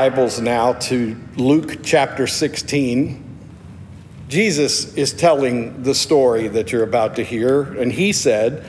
Bibles 0.00 0.40
now 0.40 0.72
to 0.72 1.14
Luke 1.36 1.80
chapter 1.82 2.26
16. 2.26 3.22
Jesus 4.28 4.94
is 4.94 5.12
telling 5.12 5.82
the 5.82 5.94
story 5.94 6.48
that 6.48 6.72
you're 6.72 6.84
about 6.84 7.16
to 7.16 7.22
hear, 7.22 7.64
and 7.74 7.92
he 7.92 8.14
said, 8.14 8.66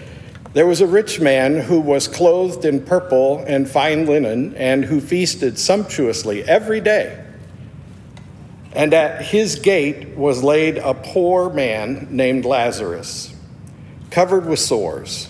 There 0.52 0.68
was 0.68 0.82
a 0.82 0.86
rich 0.86 1.22
man 1.22 1.56
who 1.56 1.80
was 1.80 2.10
clothed 2.10 2.66
in 2.66 2.84
purple 2.84 3.46
and 3.48 3.70
fine 3.70 4.08
linen, 4.08 4.54
and 4.56 4.84
who 4.84 5.00
feasted 5.00 5.58
sumptuously 5.58 6.44
every 6.44 6.82
day. 6.82 7.26
And 8.74 8.94
at 8.94 9.24
his 9.24 9.56
gate 9.56 10.18
was 10.18 10.44
laid 10.44 10.80
a 10.80 10.94
poor 10.94 11.50
man 11.50 12.10
named 12.12 12.44
Lazarus, 12.44 13.34
covered 14.10 14.48
with 14.48 14.60
sores, 14.60 15.30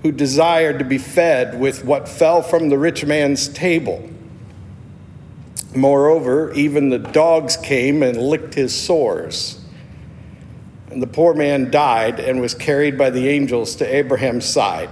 who 0.00 0.12
desired 0.12 0.78
to 0.78 0.84
be 0.86 0.96
fed 0.96 1.60
with 1.60 1.84
what 1.84 2.08
fell 2.08 2.40
from 2.40 2.70
the 2.70 2.78
rich 2.78 3.04
man's 3.04 3.48
table. 3.48 4.08
Moreover, 5.74 6.52
even 6.52 6.88
the 6.88 6.98
dogs 6.98 7.56
came 7.56 8.02
and 8.02 8.16
licked 8.16 8.54
his 8.54 8.74
sores. 8.74 9.60
And 10.90 11.02
the 11.02 11.06
poor 11.06 11.34
man 11.34 11.70
died 11.70 12.20
and 12.20 12.40
was 12.40 12.54
carried 12.54 12.96
by 12.96 13.10
the 13.10 13.28
angels 13.28 13.74
to 13.76 13.84
Abraham's 13.84 14.44
side. 14.44 14.90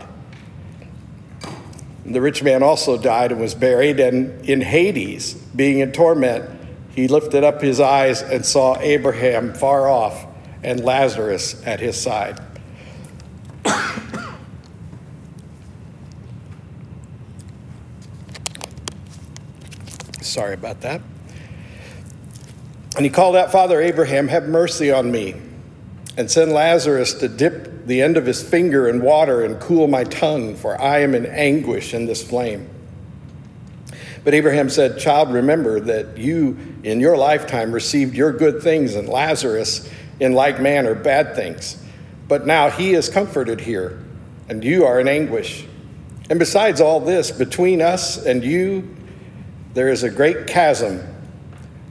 The 2.05 2.20
rich 2.20 2.42
man 2.42 2.62
also 2.62 2.98
died 2.98 3.30
and 3.30 3.41
was 3.41 3.55
buried, 3.55 4.00
and 4.00 4.45
in 4.48 4.60
Hades, 4.60 5.34
being 5.34 5.78
in 5.78 5.92
torment, 5.92 6.50
he 6.94 7.06
lifted 7.06 7.44
up 7.44 7.62
his 7.62 7.80
eyes 7.80 8.20
and 8.20 8.44
saw 8.44 8.78
Abraham 8.80 9.55
far 9.55 9.88
off 9.88 10.27
and 10.64 10.84
Lazarus 10.84 11.62
at 11.64 11.80
his 11.80 12.00
side. 12.00 12.41
Sorry 20.33 20.55
about 20.55 20.80
that. 20.80 21.02
And 22.97 23.05
he 23.05 23.11
called 23.11 23.36
out, 23.36 23.52
Father 23.52 23.83
Abraham, 23.83 24.28
have 24.28 24.48
mercy 24.48 24.91
on 24.91 25.12
me, 25.12 25.34
and 26.16 26.30
send 26.30 26.52
Lazarus 26.52 27.12
to 27.14 27.28
dip 27.28 27.86
the 27.86 28.00
end 28.00 28.16
of 28.16 28.24
his 28.24 28.42
finger 28.42 28.89
in 28.89 29.02
water 29.02 29.44
and 29.44 29.61
cool 29.61 29.89
my 29.89 30.05
tongue, 30.05 30.56
for 30.56 30.80
I 30.80 31.00
am 31.00 31.14
in 31.14 31.27
anguish 31.27 31.92
in 31.92 32.06
this 32.06 32.27
flame. 32.27 32.66
But 34.24 34.33
Abraham 34.33 34.70
said, 34.70 34.98
Child, 34.98 35.34
remember 35.34 35.80
that 35.80 36.16
you 36.16 36.56
in 36.83 36.98
your 36.98 37.19
lifetime 37.19 37.70
received 37.70 38.14
your 38.14 38.33
good 38.33 38.62
things, 38.62 38.94
and 38.94 39.11
Lazarus 39.11 39.91
in 40.19 40.33
like 40.33 40.62
manner 40.62 40.94
bad 40.94 41.36
things. 41.36 41.77
But 42.27 42.46
now 42.46 42.70
he 42.70 42.94
is 42.94 43.11
comforted 43.11 43.61
here, 43.61 44.02
and 44.48 44.64
you 44.64 44.86
are 44.86 44.98
in 44.98 45.08
anguish. 45.08 45.67
And 46.30 46.39
besides 46.39 46.80
all 46.80 47.00
this, 47.00 47.30
between 47.30 47.83
us 47.83 48.24
and 48.24 48.42
you, 48.42 48.96
there 49.75 49.89
is 49.89 50.03
a 50.03 50.11
great 50.11 50.47
chasm 50.47 51.01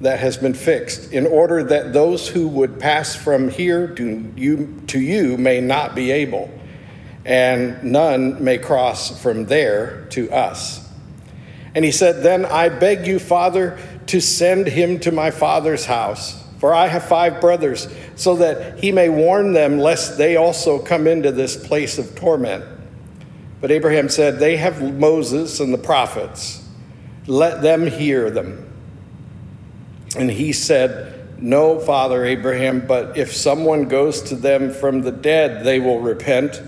that 0.01 0.19
has 0.19 0.37
been 0.37 0.53
fixed, 0.53 1.11
in 1.11 1.27
order 1.27 1.63
that 1.63 1.93
those 1.93 2.27
who 2.27 2.47
would 2.47 2.79
pass 2.79 3.15
from 3.15 3.49
here 3.49 3.87
to 3.87 4.33
you, 4.35 4.81
to 4.87 4.99
you 4.99 5.37
may 5.37 5.61
not 5.61 5.93
be 5.95 6.11
able, 6.11 6.49
and 7.23 7.83
none 7.83 8.43
may 8.43 8.57
cross 8.57 9.21
from 9.21 9.45
there 9.45 10.07
to 10.09 10.31
us. 10.31 10.87
And 11.75 11.85
he 11.85 11.91
said, 11.91 12.23
Then 12.23 12.45
I 12.45 12.69
beg 12.69 13.05
you, 13.05 13.19
Father, 13.19 13.77
to 14.07 14.19
send 14.19 14.67
him 14.67 14.99
to 15.01 15.11
my 15.11 15.29
father's 15.29 15.85
house, 15.85 16.43
for 16.59 16.73
I 16.73 16.87
have 16.87 17.03
five 17.03 17.39
brothers, 17.39 17.87
so 18.15 18.35
that 18.37 18.79
he 18.79 18.91
may 18.91 19.09
warn 19.09 19.53
them, 19.53 19.77
lest 19.77 20.17
they 20.17 20.35
also 20.35 20.79
come 20.79 21.07
into 21.07 21.31
this 21.31 21.55
place 21.55 21.99
of 21.99 22.15
torment. 22.15 22.65
But 23.61 23.69
Abraham 23.69 24.09
said, 24.09 24.39
They 24.39 24.57
have 24.57 24.81
Moses 24.99 25.59
and 25.59 25.71
the 25.71 25.77
prophets 25.77 26.60
let 27.27 27.61
them 27.61 27.87
hear 27.87 28.29
them. 28.29 28.67
And 30.17 30.29
he 30.29 30.53
said, 30.53 31.41
No, 31.41 31.79
Father 31.79 32.25
Abraham, 32.25 32.85
but 32.85 33.17
if 33.17 33.33
someone 33.33 33.87
goes 33.87 34.21
to 34.23 34.35
them 34.35 34.71
from 34.71 35.01
the 35.01 35.11
dead, 35.11 35.63
they 35.63 35.79
will 35.79 35.99
repent. 35.99 36.61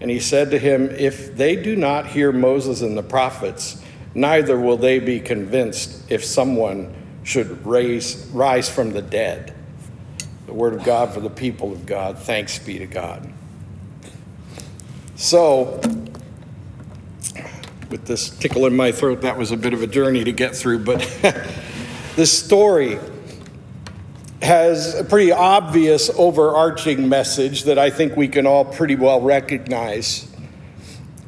And 0.00 0.10
he 0.10 0.20
said 0.20 0.50
to 0.50 0.58
him, 0.58 0.90
If 0.90 1.36
they 1.36 1.56
do 1.56 1.76
not 1.76 2.06
hear 2.06 2.32
Moses 2.32 2.82
and 2.82 2.96
the 2.96 3.02
prophets, 3.02 3.82
neither 4.14 4.58
will 4.58 4.76
they 4.76 4.98
be 4.98 5.20
convinced 5.20 6.10
if 6.10 6.24
someone 6.24 6.94
should 7.22 7.66
raise, 7.66 8.26
rise 8.32 8.68
from 8.68 8.92
the 8.92 9.02
dead. 9.02 9.54
The 10.46 10.54
word 10.54 10.74
of 10.74 10.82
God 10.82 11.12
for 11.12 11.20
the 11.20 11.30
people 11.30 11.72
of 11.72 11.84
God. 11.84 12.18
Thanks 12.18 12.58
be 12.58 12.78
to 12.78 12.86
God. 12.86 13.32
So, 15.14 15.80
with 17.90 18.06
this 18.06 18.30
tickle 18.30 18.66
in 18.66 18.76
my 18.76 18.92
throat, 18.92 19.22
that 19.22 19.38
was 19.38 19.50
a 19.50 19.56
bit 19.56 19.72
of 19.72 19.82
a 19.82 19.86
journey 19.86 20.24
to 20.24 20.32
get 20.32 20.54
through. 20.54 20.80
But 20.80 21.00
this 22.16 22.32
story 22.32 22.98
has 24.42 24.94
a 24.94 25.04
pretty 25.04 25.32
obvious 25.32 26.10
overarching 26.16 27.08
message 27.08 27.64
that 27.64 27.78
I 27.78 27.90
think 27.90 28.16
we 28.16 28.28
can 28.28 28.46
all 28.46 28.64
pretty 28.64 28.96
well 28.96 29.20
recognize. 29.20 30.28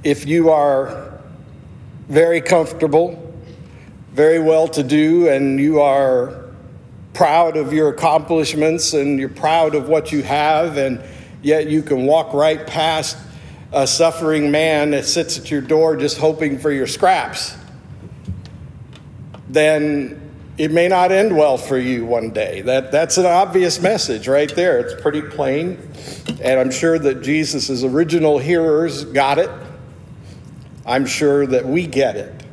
If 0.04 0.26
you 0.26 0.50
are 0.50 1.21
very 2.09 2.41
comfortable, 2.41 3.34
very 4.12 4.38
well 4.38 4.69
to 4.69 4.82
do, 4.82 5.28
and 5.28 5.59
you 5.59 5.81
are 5.81 6.44
proud 7.12 7.56
of 7.56 7.72
your 7.72 7.88
accomplishments 7.88 8.94
and 8.94 9.19
you're 9.19 9.28
proud 9.28 9.75
of 9.75 9.88
what 9.88 10.12
you 10.12 10.22
have, 10.22 10.77
and 10.77 11.03
yet 11.42 11.69
you 11.69 11.82
can 11.82 12.06
walk 12.06 12.32
right 12.32 12.66
past 12.66 13.16
a 13.72 13.86
suffering 13.86 14.50
man 14.50 14.91
that 14.91 15.04
sits 15.04 15.38
at 15.38 15.50
your 15.50 15.60
door 15.60 15.97
just 15.97 16.19
hoping 16.19 16.58
for 16.58 16.72
your 16.72 16.86
scraps, 16.86 17.56
then 19.48 20.20
it 20.58 20.70
may 20.70 20.88
not 20.88 21.12
end 21.12 21.36
well 21.36 21.56
for 21.56 21.78
you 21.78 22.04
one 22.04 22.30
day. 22.30 22.60
That, 22.62 22.92
that's 22.92 23.16
an 23.16 23.26
obvious 23.26 23.80
message 23.80 24.28
right 24.28 24.54
there. 24.54 24.78
It's 24.78 25.00
pretty 25.00 25.22
plain. 25.22 25.78
And 26.42 26.60
I'm 26.60 26.70
sure 26.70 26.98
that 26.98 27.22
Jesus' 27.22 27.82
original 27.82 28.38
hearers 28.38 29.04
got 29.04 29.38
it. 29.38 29.50
I'm 30.84 31.06
sure 31.06 31.47
that 31.47 31.64
we 31.64 31.86
get 31.86 32.16
it. 32.16 32.44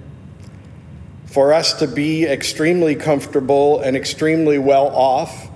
For 1.25 1.51
us 1.51 1.73
to 1.79 1.88
be 1.88 2.25
extremely 2.25 2.95
comfortable 2.95 3.81
and 3.81 3.97
extremely 3.97 4.57
well 4.57 4.88
off 4.88 5.46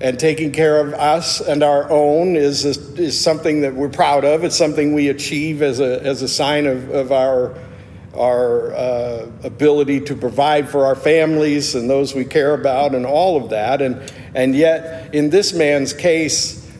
and 0.00 0.18
taking 0.18 0.52
care 0.52 0.78
of 0.80 0.92
us 0.94 1.40
and 1.40 1.62
our 1.62 1.90
own 1.90 2.36
is, 2.36 2.64
a, 2.64 3.02
is 3.02 3.18
something 3.18 3.62
that 3.62 3.74
we're 3.74 3.88
proud 3.88 4.24
of. 4.24 4.44
It's 4.44 4.56
something 4.56 4.92
we 4.92 5.08
achieve 5.08 5.62
as 5.62 5.80
a, 5.80 6.02
as 6.02 6.22
a 6.22 6.28
sign 6.28 6.66
of, 6.66 6.90
of 6.90 7.12
our, 7.12 7.58
our 8.14 8.74
uh, 8.74 9.30
ability 9.42 10.00
to 10.00 10.14
provide 10.14 10.68
for 10.68 10.84
our 10.84 10.94
families 10.94 11.74
and 11.74 11.88
those 11.88 12.14
we 12.14 12.26
care 12.26 12.52
about 12.52 12.94
and 12.94 13.06
all 13.06 13.42
of 13.42 13.50
that. 13.50 13.80
And, 13.80 14.12
and 14.34 14.54
yet, 14.54 15.14
in 15.14 15.30
this 15.30 15.54
man's 15.54 15.94
case, 15.94 16.70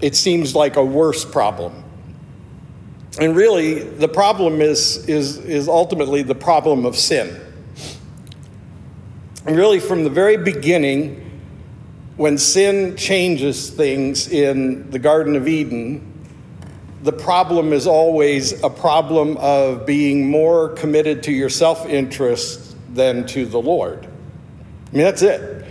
it 0.00 0.14
seems 0.14 0.54
like 0.54 0.76
a 0.76 0.84
worse 0.84 1.24
problem. 1.24 1.84
And 3.20 3.34
really, 3.34 3.80
the 3.80 4.08
problem 4.08 4.60
is, 4.60 5.08
is, 5.08 5.38
is 5.38 5.68
ultimately 5.68 6.22
the 6.22 6.36
problem 6.36 6.86
of 6.86 6.96
sin. 6.96 7.40
And 9.46 9.56
really, 9.56 9.80
from 9.80 10.04
the 10.04 10.10
very 10.10 10.36
beginning, 10.36 11.29
when 12.16 12.38
sin 12.38 12.96
changes 12.96 13.70
things 13.70 14.28
in 14.28 14.90
the 14.90 14.98
Garden 14.98 15.36
of 15.36 15.48
Eden, 15.48 16.06
the 17.02 17.12
problem 17.12 17.72
is 17.72 17.86
always 17.86 18.62
a 18.62 18.68
problem 18.68 19.36
of 19.38 19.86
being 19.86 20.30
more 20.30 20.70
committed 20.70 21.22
to 21.24 21.32
your 21.32 21.48
self 21.48 21.86
interest 21.86 22.76
than 22.94 23.26
to 23.28 23.46
the 23.46 23.60
Lord. 23.60 24.06
I 24.06 24.96
mean, 24.96 25.04
that's 25.04 25.22
it. 25.22 25.66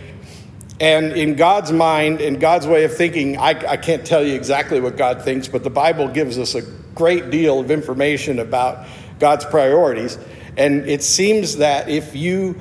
And 0.80 1.12
in 1.12 1.36
God's 1.36 1.72
mind, 1.72 2.22
in 2.22 2.40
God's 2.40 2.66
way 2.66 2.86
of 2.86 2.96
thinking, 2.96 3.38
I, 3.38 3.50
I, 3.50 3.76
can't 3.76 4.06
tell 4.06 4.26
you 4.26 4.34
exactly 4.34 4.80
what 4.80 4.96
God 4.96 5.22
thinks, 5.24 5.50
but 5.50 5.64
the 5.64 5.70
Bible 5.70 6.08
gives 6.08 6.40
us 6.40 6.56
a 6.56 6.62
great 6.96 7.30
deal 7.30 7.60
of 7.60 7.70
information 7.70 8.40
about 8.40 8.88
God's 9.20 9.44
priorities. 9.44 10.18
And 10.56 10.90
it 10.90 11.04
seems 11.04 11.58
that 11.58 11.90
if 11.90 12.16
you 12.16 12.56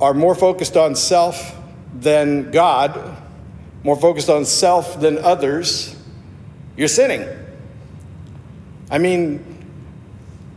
are 0.00 0.14
more 0.14 0.34
focused 0.34 0.76
on 0.76 0.96
self 0.96 1.56
than 1.94 2.50
God, 2.50 3.19
more 3.82 3.96
focused 3.96 4.28
on 4.28 4.44
self 4.44 5.00
than 5.00 5.18
others, 5.18 5.96
you're 6.76 6.88
sinning. 6.88 7.26
I 8.90 8.98
mean, 8.98 9.44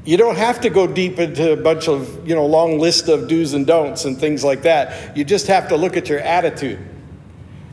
you 0.05 0.17
don't 0.17 0.37
have 0.37 0.61
to 0.61 0.69
go 0.69 0.85
deep 0.87 1.19
into 1.19 1.53
a 1.53 1.55
bunch 1.55 1.87
of, 1.87 2.27
you 2.27 2.35
know, 2.35 2.45
long 2.45 2.79
list 2.79 3.07
of 3.07 3.27
do's 3.27 3.53
and 3.53 3.65
don'ts 3.65 4.05
and 4.05 4.17
things 4.17 4.43
like 4.43 4.63
that. 4.63 5.15
You 5.15 5.23
just 5.23 5.47
have 5.47 5.69
to 5.69 5.77
look 5.77 5.95
at 5.95 6.09
your 6.09 6.19
attitude. 6.19 6.79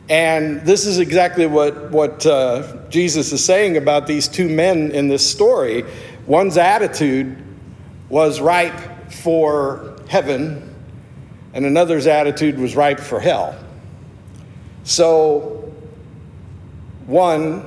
And 0.09 0.61
this 0.63 0.87
is 0.87 0.99
exactly 0.99 1.47
what, 1.47 1.91
what 1.91 2.27
uh, 2.27 2.89
Jesus 2.89 3.33
is 3.33 3.45
saying 3.45 3.77
about 3.77 4.07
these 4.07 4.29
two 4.29 4.49
men 4.49 4.91
in 4.93 5.09
this 5.09 5.29
story. 5.29 5.85
One's 6.27 6.57
attitude 6.57 7.37
was 8.09 8.41
ripe 8.41 9.13
for 9.13 9.97
heaven, 10.09 10.75
and 11.55 11.65
another's 11.65 12.07
attitude 12.07 12.59
was 12.59 12.75
ripe 12.75 13.01
for 13.01 13.21
hell. 13.21 13.57
So, 14.91 15.73
one 17.07 17.63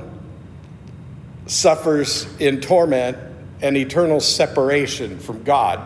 suffers 1.45 2.27
in 2.37 2.59
torment 2.59 3.17
and 3.61 3.77
eternal 3.77 4.19
separation 4.19 5.19
from 5.19 5.41
God, 5.43 5.79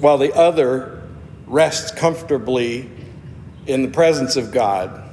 while 0.00 0.16
the 0.16 0.32
other 0.32 1.02
rests 1.46 1.90
comfortably 1.90 2.88
in 3.66 3.82
the 3.82 3.88
presence 3.88 4.36
of 4.36 4.50
God. 4.50 5.10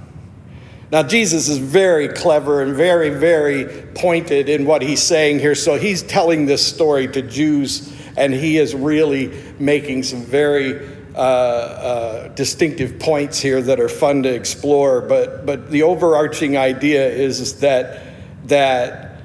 Now, 0.94 1.04
Jesus 1.04 1.50
is 1.50 1.58
very 1.58 2.08
clever 2.08 2.62
and 2.62 2.74
very, 2.74 3.10
very 3.10 3.66
pointed 3.96 4.48
in 4.48 4.66
what 4.66 4.82
he's 4.82 5.04
saying 5.04 5.40
here. 5.40 5.56
So 5.56 5.78
he's 5.78 6.04
telling 6.04 6.46
this 6.46 6.66
story 6.66 7.10
to 7.10 7.22
Jews, 7.22 7.94
and 8.16 8.34
he 8.34 8.60
is 8.60 8.74
really 8.74 9.30
making 9.60 10.04
some 10.04 10.22
very 10.22 11.03
uh, 11.16 11.18
uh, 11.18 12.28
distinctive 12.30 12.98
points 13.00 13.40
here 13.40 13.62
that 13.62 13.80
are 13.80 13.90
fun 13.90 14.24
to 14.24 14.34
explore. 14.34 15.02
But, 15.02 15.46
but 15.46 15.70
the 15.70 15.84
overarching 15.84 16.58
idea 16.58 17.08
is, 17.08 17.60
that, 17.60 18.02
that 18.46 19.22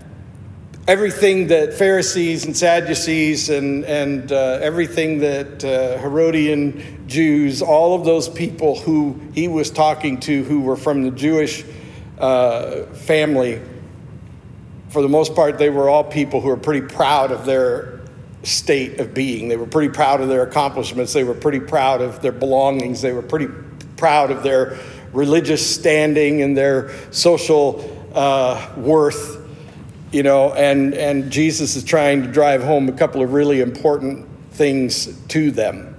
everything 0.87 1.47
that 1.47 1.75
Pharisees 1.75 2.45
and 2.45 2.57
Sadducees 2.57 3.51
and, 3.51 3.85
and 3.85 4.31
uh, 4.33 4.59
everything 4.61 5.21
that 5.21 5.65
uh, 5.65 5.99
Herodian 5.99 7.07
Jews, 7.07 7.63
all 7.63 7.95
of 7.95 8.05
those 8.05 8.29
people 8.29 8.79
who 8.79 9.21
he 9.35 9.49
was 9.49 9.71
talking 9.71 10.21
to 10.21 10.45
who 10.45 10.61
were 10.61 10.77
from 10.77 11.03
the 11.03 11.11
Jewish 11.11 11.65
uh, 12.19 12.83
family, 12.87 13.63
for 14.91 15.03
the 15.03 15.09
most 15.09 15.35
part, 15.35 15.59
they 15.59 15.71
were 15.71 15.89
all 15.89 16.05
people 16.05 16.41
who 16.41 16.49
were 16.49 16.57
pretty 16.57 16.87
proud 16.87 17.33
of 17.33 17.45
their 17.45 17.98
state 18.43 19.01
of 19.01 19.15
being. 19.15 19.49
They 19.49 19.57
were 19.57 19.67
pretty 19.67 19.93
proud 19.93 20.21
of 20.21 20.29
their 20.29 20.43
accomplishments. 20.43 21.13
They 21.13 21.25
were 21.25 21.35
pretty 21.35 21.61
proud 21.61 22.01
of 22.01 22.23
their 22.23 22.33
belongings. 22.33 23.03
They 23.03 23.13
were 23.13 23.23
pretty 23.23 23.49
proud 23.97 24.31
of 24.31 24.43
their 24.43 24.79
religious 25.13 25.75
standing 25.75 26.43
and 26.43 26.57
their 26.57 26.91
social 27.11 28.09
uh, 28.15 28.73
worth 28.77 29.39
you 30.13 30.23
know, 30.23 30.53
and, 30.55 30.95
and 30.95 31.31
Jesus 31.31 31.77
is 31.77 31.85
trying 31.85 32.23
to 32.23 32.29
drive 32.29 32.63
home 32.63 32.89
a 32.89 32.93
couple 32.93 33.23
of 33.23 33.33
really 33.33 33.61
important 33.61 34.27
things 34.53 35.19
to 35.29 35.51
them. 35.51 35.95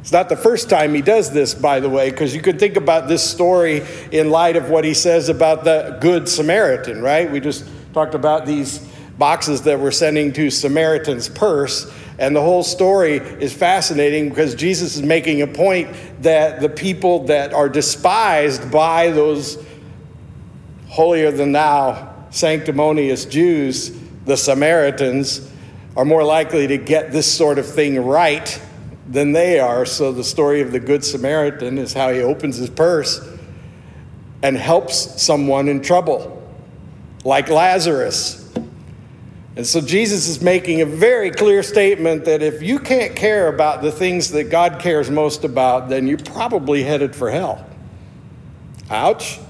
It's 0.00 0.12
not 0.12 0.28
the 0.28 0.36
first 0.36 0.70
time 0.70 0.94
he 0.94 1.02
does 1.02 1.30
this, 1.30 1.54
by 1.54 1.80
the 1.80 1.88
way, 1.88 2.10
because 2.10 2.34
you 2.34 2.40
could 2.40 2.58
think 2.58 2.76
about 2.76 3.08
this 3.08 3.22
story 3.22 3.84
in 4.10 4.30
light 4.30 4.56
of 4.56 4.70
what 4.70 4.84
he 4.84 4.94
says 4.94 5.28
about 5.28 5.64
the 5.64 5.98
Good 6.00 6.28
Samaritan, 6.28 7.02
right? 7.02 7.30
We 7.30 7.40
just 7.40 7.68
talked 7.92 8.14
about 8.14 8.46
these 8.46 8.78
boxes 9.18 9.62
that 9.62 9.80
we're 9.80 9.90
sending 9.90 10.32
to 10.34 10.50
Samaritan's 10.50 11.28
purse. 11.28 11.92
And 12.18 12.34
the 12.34 12.40
whole 12.40 12.62
story 12.62 13.16
is 13.16 13.52
fascinating 13.52 14.28
because 14.28 14.54
Jesus 14.54 14.96
is 14.96 15.02
making 15.02 15.42
a 15.42 15.46
point 15.46 15.94
that 16.22 16.60
the 16.60 16.68
people 16.68 17.24
that 17.26 17.52
are 17.52 17.68
despised 17.68 18.70
by 18.70 19.10
those 19.10 19.62
holier 20.88 21.30
than 21.30 21.52
thou 21.52 22.14
sanctimonious 22.30 23.24
Jews, 23.24 23.92
the 24.24 24.36
Samaritans, 24.36 25.48
are 25.96 26.04
more 26.04 26.24
likely 26.24 26.66
to 26.68 26.78
get 26.78 27.10
this 27.12 27.30
sort 27.30 27.58
of 27.58 27.66
thing 27.66 28.04
right 28.04 28.60
than 29.08 29.32
they 29.32 29.58
are. 29.58 29.84
So 29.84 30.12
the 30.12 30.24
story 30.24 30.60
of 30.60 30.70
the 30.70 30.80
Good 30.80 31.04
Samaritan 31.04 31.78
is 31.78 31.92
how 31.92 32.12
he 32.12 32.20
opens 32.20 32.56
his 32.56 32.70
purse 32.70 33.20
and 34.42 34.56
helps 34.56 35.20
someone 35.20 35.68
in 35.68 35.80
trouble, 35.80 36.42
like 37.24 37.48
Lazarus. 37.48 38.37
And 39.58 39.66
so 39.66 39.80
Jesus 39.80 40.28
is 40.28 40.40
making 40.40 40.82
a 40.82 40.86
very 40.86 41.32
clear 41.32 41.64
statement 41.64 42.26
that 42.26 42.42
if 42.44 42.62
you 42.62 42.78
can't 42.78 43.16
care 43.16 43.48
about 43.48 43.82
the 43.82 43.90
things 43.90 44.30
that 44.30 44.44
God 44.44 44.78
cares 44.78 45.10
most 45.10 45.42
about, 45.42 45.88
then 45.88 46.06
you're 46.06 46.16
probably 46.16 46.84
headed 46.84 47.16
for 47.16 47.28
hell. 47.28 47.66
Ouch. 48.88 49.40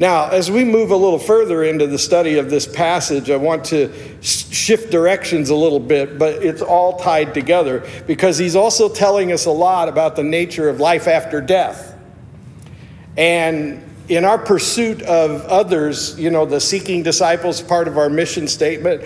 Now, 0.00 0.30
as 0.30 0.50
we 0.50 0.64
move 0.64 0.90
a 0.90 0.96
little 0.96 1.20
further 1.20 1.62
into 1.62 1.86
the 1.86 1.96
study 1.96 2.38
of 2.38 2.50
this 2.50 2.66
passage, 2.66 3.30
I 3.30 3.36
want 3.36 3.66
to 3.66 3.92
shift 4.20 4.90
directions 4.90 5.50
a 5.50 5.54
little 5.54 5.78
bit, 5.78 6.18
but 6.18 6.44
it's 6.44 6.60
all 6.60 6.98
tied 6.98 7.34
together 7.34 7.88
because 8.08 8.36
he's 8.36 8.56
also 8.56 8.88
telling 8.88 9.30
us 9.30 9.46
a 9.46 9.52
lot 9.52 9.88
about 9.88 10.16
the 10.16 10.24
nature 10.24 10.68
of 10.68 10.80
life 10.80 11.06
after 11.06 11.40
death. 11.40 11.96
And 13.16 13.85
in 14.08 14.24
our 14.24 14.38
pursuit 14.38 15.02
of 15.02 15.42
others, 15.46 16.18
you 16.18 16.30
know, 16.30 16.46
the 16.46 16.60
seeking 16.60 17.02
disciples 17.02 17.60
part 17.60 17.88
of 17.88 17.98
our 17.98 18.08
mission 18.08 18.46
statement, 18.46 19.02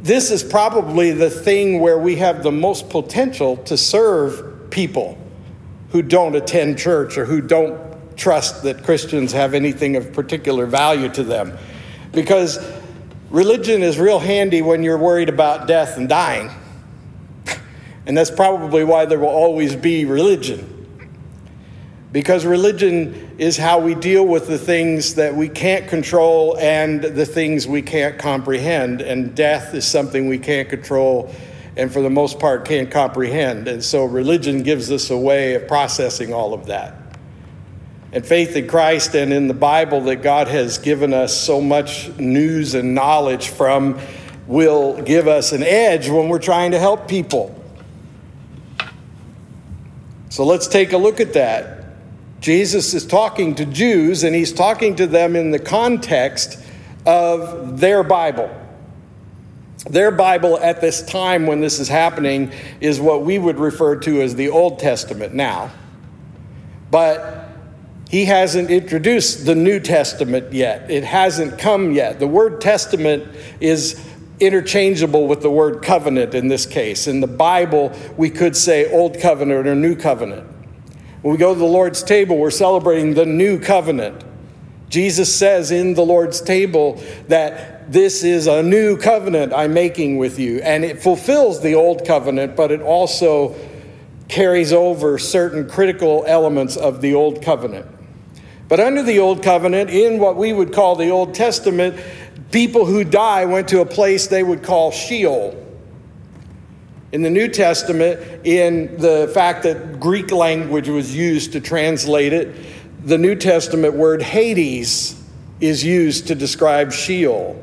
this 0.00 0.32
is 0.32 0.42
probably 0.42 1.12
the 1.12 1.30
thing 1.30 1.80
where 1.80 1.98
we 1.98 2.16
have 2.16 2.42
the 2.42 2.50
most 2.50 2.90
potential 2.90 3.56
to 3.58 3.76
serve 3.76 4.70
people 4.70 5.16
who 5.90 6.02
don't 6.02 6.34
attend 6.34 6.78
church 6.78 7.16
or 7.16 7.24
who 7.24 7.40
don't 7.40 8.16
trust 8.16 8.64
that 8.64 8.82
Christians 8.82 9.32
have 9.32 9.54
anything 9.54 9.94
of 9.94 10.12
particular 10.12 10.66
value 10.66 11.08
to 11.10 11.22
them. 11.22 11.56
Because 12.10 12.58
religion 13.30 13.82
is 13.82 13.98
real 13.98 14.18
handy 14.18 14.60
when 14.60 14.82
you're 14.82 14.98
worried 14.98 15.28
about 15.28 15.68
death 15.68 15.96
and 15.96 16.08
dying. 16.08 16.50
And 18.04 18.16
that's 18.16 18.32
probably 18.32 18.82
why 18.82 19.04
there 19.04 19.20
will 19.20 19.28
always 19.28 19.76
be 19.76 20.04
religion. 20.04 20.71
Because 22.12 22.44
religion 22.44 23.34
is 23.38 23.56
how 23.56 23.78
we 23.80 23.94
deal 23.94 24.26
with 24.26 24.46
the 24.46 24.58
things 24.58 25.14
that 25.14 25.34
we 25.34 25.48
can't 25.48 25.88
control 25.88 26.58
and 26.58 27.02
the 27.02 27.24
things 27.24 27.66
we 27.66 27.80
can't 27.80 28.18
comprehend. 28.18 29.00
And 29.00 29.34
death 29.34 29.74
is 29.74 29.86
something 29.86 30.28
we 30.28 30.38
can't 30.38 30.68
control 30.68 31.34
and, 31.74 31.90
for 31.90 32.02
the 32.02 32.10
most 32.10 32.38
part, 32.38 32.66
can't 32.66 32.90
comprehend. 32.90 33.66
And 33.66 33.82
so 33.82 34.04
religion 34.04 34.62
gives 34.62 34.92
us 34.92 35.08
a 35.08 35.16
way 35.16 35.54
of 35.54 35.66
processing 35.66 36.34
all 36.34 36.52
of 36.52 36.66
that 36.66 37.02
and 38.12 38.26
faith 38.26 38.54
in 38.56 38.68
Christ 38.68 39.14
and 39.14 39.32
in 39.32 39.48
the 39.48 39.54
Bible 39.54 40.02
that 40.02 40.16
God 40.16 40.46
has 40.48 40.78
given 40.78 41.14
us 41.14 41.34
so 41.34 41.60
much 41.60 42.10
news 42.18 42.74
and 42.74 42.94
knowledge 42.94 43.48
from 43.48 43.98
will 44.46 45.00
give 45.00 45.26
us 45.26 45.52
an 45.52 45.62
edge 45.62 46.10
when 46.10 46.28
we're 46.28 46.38
trying 46.38 46.72
to 46.72 46.78
help 46.78 47.08
people. 47.08 47.58
So 50.28 50.44
let's 50.44 50.66
take 50.66 50.92
a 50.92 50.98
look 50.98 51.20
at 51.20 51.32
that. 51.32 51.81
Jesus 52.42 52.92
is 52.92 53.06
talking 53.06 53.54
to 53.54 53.64
Jews, 53.64 54.24
and 54.24 54.34
he's 54.34 54.52
talking 54.52 54.96
to 54.96 55.06
them 55.06 55.36
in 55.36 55.52
the 55.52 55.60
context 55.60 56.58
of 57.06 57.78
their 57.78 58.02
Bible. 58.02 58.50
Their 59.88 60.10
Bible 60.10 60.58
at 60.58 60.80
this 60.80 61.02
time 61.02 61.46
when 61.46 61.60
this 61.60 61.78
is 61.78 61.88
happening 61.88 62.52
is 62.80 63.00
what 63.00 63.22
we 63.22 63.38
would 63.38 63.60
refer 63.60 63.94
to 64.00 64.20
as 64.22 64.34
the 64.34 64.48
Old 64.48 64.80
Testament 64.80 65.34
now. 65.34 65.70
But 66.90 67.48
he 68.10 68.24
hasn't 68.24 68.70
introduced 68.70 69.46
the 69.46 69.54
New 69.54 69.78
Testament 69.78 70.52
yet. 70.52 70.90
It 70.90 71.04
hasn't 71.04 71.60
come 71.60 71.92
yet. 71.92 72.18
The 72.18 72.26
word 72.26 72.60
testament 72.60 73.24
is 73.60 74.04
interchangeable 74.40 75.28
with 75.28 75.42
the 75.42 75.50
word 75.50 75.80
covenant 75.80 76.34
in 76.34 76.48
this 76.48 76.66
case. 76.66 77.06
In 77.06 77.20
the 77.20 77.28
Bible, 77.28 77.96
we 78.16 78.30
could 78.30 78.56
say 78.56 78.90
Old 78.90 79.20
Covenant 79.20 79.68
or 79.68 79.76
New 79.76 79.94
Covenant. 79.94 80.51
When 81.22 81.32
we 81.32 81.38
go 81.38 81.54
to 81.54 81.58
the 81.58 81.64
Lord's 81.64 82.02
table, 82.02 82.36
we're 82.36 82.50
celebrating 82.50 83.14
the 83.14 83.24
New 83.24 83.60
Covenant. 83.60 84.24
Jesus 84.88 85.34
says 85.34 85.70
in 85.70 85.94
the 85.94 86.04
Lord's 86.04 86.40
table 86.40 87.02
that 87.28 87.90
this 87.90 88.22
is 88.24 88.46
a 88.46 88.62
new 88.62 88.96
covenant 88.96 89.52
I'm 89.52 89.72
making 89.72 90.18
with 90.18 90.38
you. 90.38 90.60
And 90.60 90.84
it 90.84 91.02
fulfills 91.02 91.62
the 91.62 91.74
old 91.74 92.04
covenant, 92.04 92.56
but 92.56 92.70
it 92.70 92.82
also 92.82 93.54
carries 94.28 94.72
over 94.72 95.16
certain 95.16 95.68
critical 95.68 96.24
elements 96.26 96.76
of 96.76 97.00
the 97.00 97.14
old 97.14 97.40
covenant. 97.40 97.86
But 98.68 98.80
under 98.80 99.02
the 99.02 99.18
Old 99.18 99.42
Covenant, 99.42 99.90
in 99.90 100.18
what 100.18 100.36
we 100.36 100.54
would 100.54 100.72
call 100.72 100.96
the 100.96 101.10
Old 101.10 101.34
Testament, 101.34 101.94
people 102.52 102.86
who 102.86 103.04
die 103.04 103.44
went 103.44 103.68
to 103.68 103.82
a 103.82 103.84
place 103.84 104.28
they 104.28 104.42
would 104.42 104.62
call 104.62 104.90
Sheol. 104.90 105.61
In 107.12 107.22
the 107.22 107.30
New 107.30 107.48
Testament, 107.48 108.46
in 108.46 108.96
the 108.96 109.30
fact 109.34 109.62
that 109.64 110.00
Greek 110.00 110.32
language 110.32 110.88
was 110.88 111.14
used 111.14 111.52
to 111.52 111.60
translate 111.60 112.32
it, 112.32 112.54
the 113.04 113.18
New 113.18 113.34
Testament 113.34 113.94
word 113.94 114.22
Hades 114.22 115.22
is 115.60 115.84
used 115.84 116.28
to 116.28 116.34
describe 116.34 116.92
Sheol. 116.92 117.62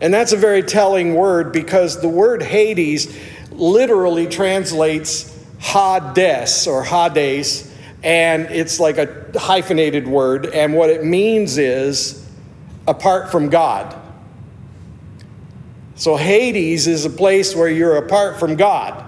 And 0.00 0.12
that's 0.12 0.32
a 0.32 0.36
very 0.36 0.62
telling 0.62 1.14
word 1.14 1.52
because 1.52 2.00
the 2.00 2.08
word 2.08 2.42
Hades 2.42 3.16
literally 3.50 4.26
translates 4.26 5.34
Hades 5.60 6.66
or 6.66 6.84
Hades 6.84 7.68
and 8.02 8.46
it's 8.46 8.78
like 8.78 8.98
a 8.98 9.26
hyphenated 9.36 10.06
word, 10.06 10.46
and 10.46 10.74
what 10.74 10.90
it 10.90 11.04
means 11.04 11.58
is 11.58 12.24
apart 12.86 13.30
from 13.30 13.48
God. 13.48 13.94
So 15.98 16.14
Hades 16.14 16.86
is 16.86 17.04
a 17.04 17.10
place 17.10 17.56
where 17.56 17.68
you're 17.68 17.96
apart 17.96 18.38
from 18.38 18.54
God. 18.54 19.04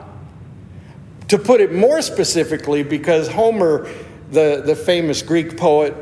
To 1.28 1.38
put 1.38 1.60
it 1.60 1.72
more 1.72 2.02
specifically, 2.02 2.82
because 2.82 3.28
Homer, 3.28 3.88
the, 4.32 4.64
the 4.66 4.74
famous 4.74 5.22
Greek 5.22 5.56
poet, 5.56 5.94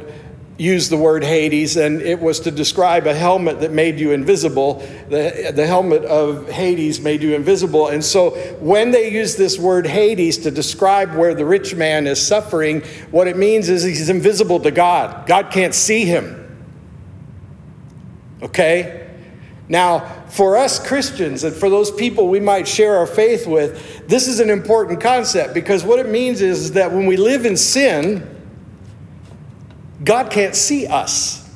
used 0.57 0.90
the 0.90 0.97
word 0.97 1.23
Hades, 1.23 1.76
and 1.76 2.00
it 2.00 2.18
was 2.18 2.40
to 2.40 2.50
describe 2.50 3.07
a 3.07 3.14
helmet 3.14 3.61
that 3.61 3.71
made 3.71 4.00
you 4.00 4.12
invisible. 4.12 4.76
The, 5.11 5.52
the 5.54 5.66
helmet 5.66 6.04
of 6.07 6.49
Hades 6.49 7.00
made 7.00 7.23
you 7.23 7.35
invisible. 7.35 7.88
And 7.88 8.02
so 8.02 8.30
when 8.59 8.90
they 8.90 9.12
use 9.12 9.37
this 9.37 9.59
word 9.59 9.87
Hades 9.87 10.38
to 10.38 10.50
describe 10.50 11.14
where 11.14 11.35
the 11.35 11.45
rich 11.45 11.75
man 11.75 12.07
is 12.07 12.26
suffering, 12.26 12.80
what 13.11 13.28
it 13.28 13.37
means 13.37 13.68
is 13.68 13.83
he's 13.83 14.09
invisible 14.09 14.59
to 14.61 14.71
God. 14.71 15.26
God 15.26 15.50
can't 15.50 15.75
see 15.75 16.07
him. 16.07 16.35
Okay? 18.42 19.08
Now, 19.68 20.25
for 20.28 20.56
us 20.56 20.84
Christians 20.84 21.44
and 21.44 21.54
for 21.54 21.68
those 21.68 21.90
people 21.90 22.28
we 22.28 22.40
might 22.40 22.66
share 22.66 22.96
our 22.96 23.06
faith 23.06 23.46
with, 23.46 24.08
this 24.08 24.26
is 24.26 24.40
an 24.40 24.48
important 24.48 25.00
concept 25.00 25.52
because 25.52 25.84
what 25.84 25.98
it 25.98 26.08
means 26.08 26.40
is 26.40 26.72
that 26.72 26.90
when 26.90 27.06
we 27.06 27.16
live 27.16 27.44
in 27.44 27.56
sin, 27.56 28.34
God 30.02 30.30
can't 30.30 30.54
see 30.54 30.87
us. 30.87 31.46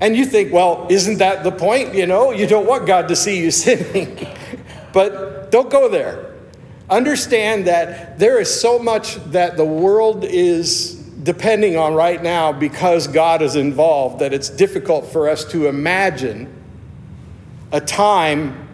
And 0.00 0.16
you 0.16 0.24
think, 0.26 0.52
well, 0.52 0.86
isn't 0.90 1.18
that 1.18 1.42
the 1.44 1.52
point? 1.52 1.94
You 1.94 2.06
know, 2.06 2.30
you 2.30 2.46
don't 2.46 2.66
want 2.66 2.86
God 2.86 3.08
to 3.08 3.16
see 3.16 3.40
you 3.40 3.50
sinning. 3.50 4.26
but 4.92 5.50
don't 5.50 5.70
go 5.70 5.88
there. 5.88 6.34
Understand 6.88 7.66
that 7.66 8.18
there 8.18 8.40
is 8.40 8.60
so 8.60 8.78
much 8.78 9.16
that 9.32 9.56
the 9.56 9.64
world 9.64 10.24
is 10.24 10.95
depending 11.26 11.76
on 11.76 11.92
right 11.92 12.22
now 12.22 12.52
because 12.52 13.08
God 13.08 13.42
is 13.42 13.56
involved 13.56 14.20
that 14.20 14.32
it's 14.32 14.48
difficult 14.48 15.06
for 15.06 15.28
us 15.28 15.44
to 15.46 15.66
imagine 15.66 16.48
a 17.72 17.80
time 17.80 18.68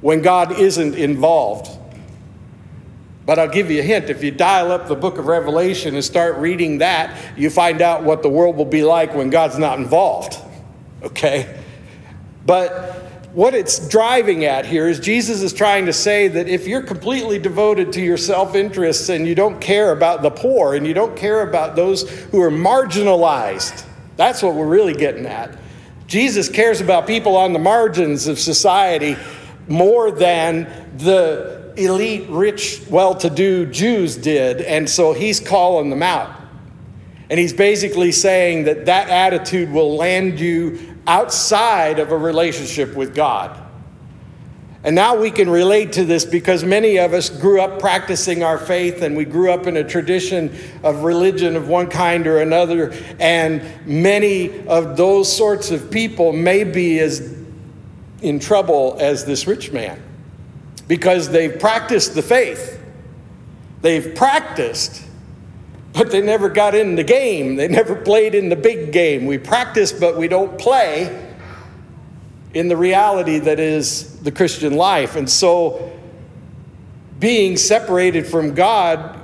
when 0.00 0.22
God 0.22 0.52
isn't 0.52 0.94
involved. 0.94 1.68
But 3.26 3.40
I'll 3.40 3.48
give 3.48 3.72
you 3.72 3.80
a 3.80 3.82
hint 3.82 4.08
if 4.08 4.22
you 4.22 4.30
dial 4.30 4.70
up 4.70 4.86
the 4.86 4.94
book 4.94 5.18
of 5.18 5.26
Revelation 5.26 5.96
and 5.96 6.04
start 6.04 6.36
reading 6.36 6.78
that, 6.78 7.36
you 7.36 7.50
find 7.50 7.82
out 7.82 8.04
what 8.04 8.22
the 8.22 8.28
world 8.28 8.56
will 8.56 8.64
be 8.64 8.84
like 8.84 9.12
when 9.12 9.28
God's 9.28 9.58
not 9.58 9.80
involved. 9.80 10.38
Okay? 11.02 11.60
But 12.46 13.05
what 13.36 13.54
it's 13.54 13.86
driving 13.90 14.46
at 14.46 14.64
here 14.64 14.88
is 14.88 14.98
Jesus 14.98 15.42
is 15.42 15.52
trying 15.52 15.84
to 15.84 15.92
say 15.92 16.26
that 16.26 16.48
if 16.48 16.66
you're 16.66 16.80
completely 16.80 17.38
devoted 17.38 17.92
to 17.92 18.00
your 18.00 18.16
self 18.16 18.54
interests 18.54 19.10
and 19.10 19.28
you 19.28 19.34
don't 19.34 19.60
care 19.60 19.92
about 19.92 20.22
the 20.22 20.30
poor 20.30 20.74
and 20.74 20.86
you 20.86 20.94
don't 20.94 21.14
care 21.14 21.46
about 21.46 21.76
those 21.76 22.08
who 22.30 22.40
are 22.40 22.50
marginalized, 22.50 23.84
that's 24.16 24.42
what 24.42 24.54
we're 24.54 24.66
really 24.66 24.94
getting 24.94 25.26
at. 25.26 25.54
Jesus 26.06 26.48
cares 26.48 26.80
about 26.80 27.06
people 27.06 27.36
on 27.36 27.52
the 27.52 27.58
margins 27.58 28.26
of 28.26 28.38
society 28.38 29.18
more 29.68 30.10
than 30.10 30.96
the 30.96 31.74
elite, 31.76 32.26
rich, 32.30 32.80
well 32.88 33.14
to 33.16 33.28
do 33.28 33.66
Jews 33.66 34.16
did, 34.16 34.62
and 34.62 34.88
so 34.88 35.12
he's 35.12 35.40
calling 35.40 35.90
them 35.90 36.02
out. 36.02 36.34
And 37.28 37.38
he's 37.38 37.52
basically 37.52 38.12
saying 38.12 38.64
that 38.64 38.86
that 38.86 39.10
attitude 39.10 39.70
will 39.70 39.94
land 39.94 40.40
you 40.40 40.95
outside 41.06 41.98
of 41.98 42.12
a 42.12 42.16
relationship 42.16 42.94
with 42.94 43.14
God. 43.14 43.62
And 44.86 44.94
now 44.94 45.16
we 45.16 45.32
can 45.32 45.50
relate 45.50 45.94
to 45.94 46.04
this 46.04 46.24
because 46.24 46.62
many 46.62 46.98
of 46.98 47.12
us 47.12 47.28
grew 47.28 47.60
up 47.60 47.80
practicing 47.80 48.44
our 48.44 48.56
faith 48.56 49.02
and 49.02 49.16
we 49.16 49.24
grew 49.24 49.50
up 49.50 49.66
in 49.66 49.76
a 49.78 49.82
tradition 49.82 50.56
of 50.84 51.02
religion 51.02 51.56
of 51.56 51.68
one 51.68 51.88
kind 51.88 52.24
or 52.26 52.38
another. 52.38 52.94
And 53.18 53.64
many 53.84 54.64
of 54.68 54.96
those 54.96 55.34
sorts 55.34 55.72
of 55.72 55.90
people 55.90 56.32
may 56.32 56.62
be 56.62 57.00
as 57.00 57.36
in 58.22 58.38
trouble 58.38 58.96
as 59.00 59.24
this 59.24 59.46
rich 59.46 59.72
man 59.72 60.00
because 60.88 61.30
they've 61.30 61.58
practiced 61.58 62.14
the 62.14 62.22
faith. 62.22 62.80
They've 63.82 64.14
practiced, 64.14 65.02
but 65.96 66.10
they 66.10 66.20
never 66.20 66.50
got 66.50 66.74
in 66.74 66.94
the 66.94 67.04
game. 67.04 67.56
They 67.56 67.68
never 67.68 67.96
played 67.96 68.34
in 68.34 68.50
the 68.50 68.56
big 68.56 68.92
game. 68.92 69.24
We 69.24 69.38
practice, 69.38 69.92
but 69.92 70.16
we 70.18 70.28
don't 70.28 70.58
play 70.58 71.24
in 72.52 72.68
the 72.68 72.76
reality 72.76 73.38
that 73.38 73.58
is 73.58 74.18
the 74.20 74.30
Christian 74.30 74.74
life. 74.74 75.16
And 75.16 75.28
so, 75.28 75.92
being 77.18 77.56
separated 77.56 78.26
from 78.26 78.54
God 78.54 79.18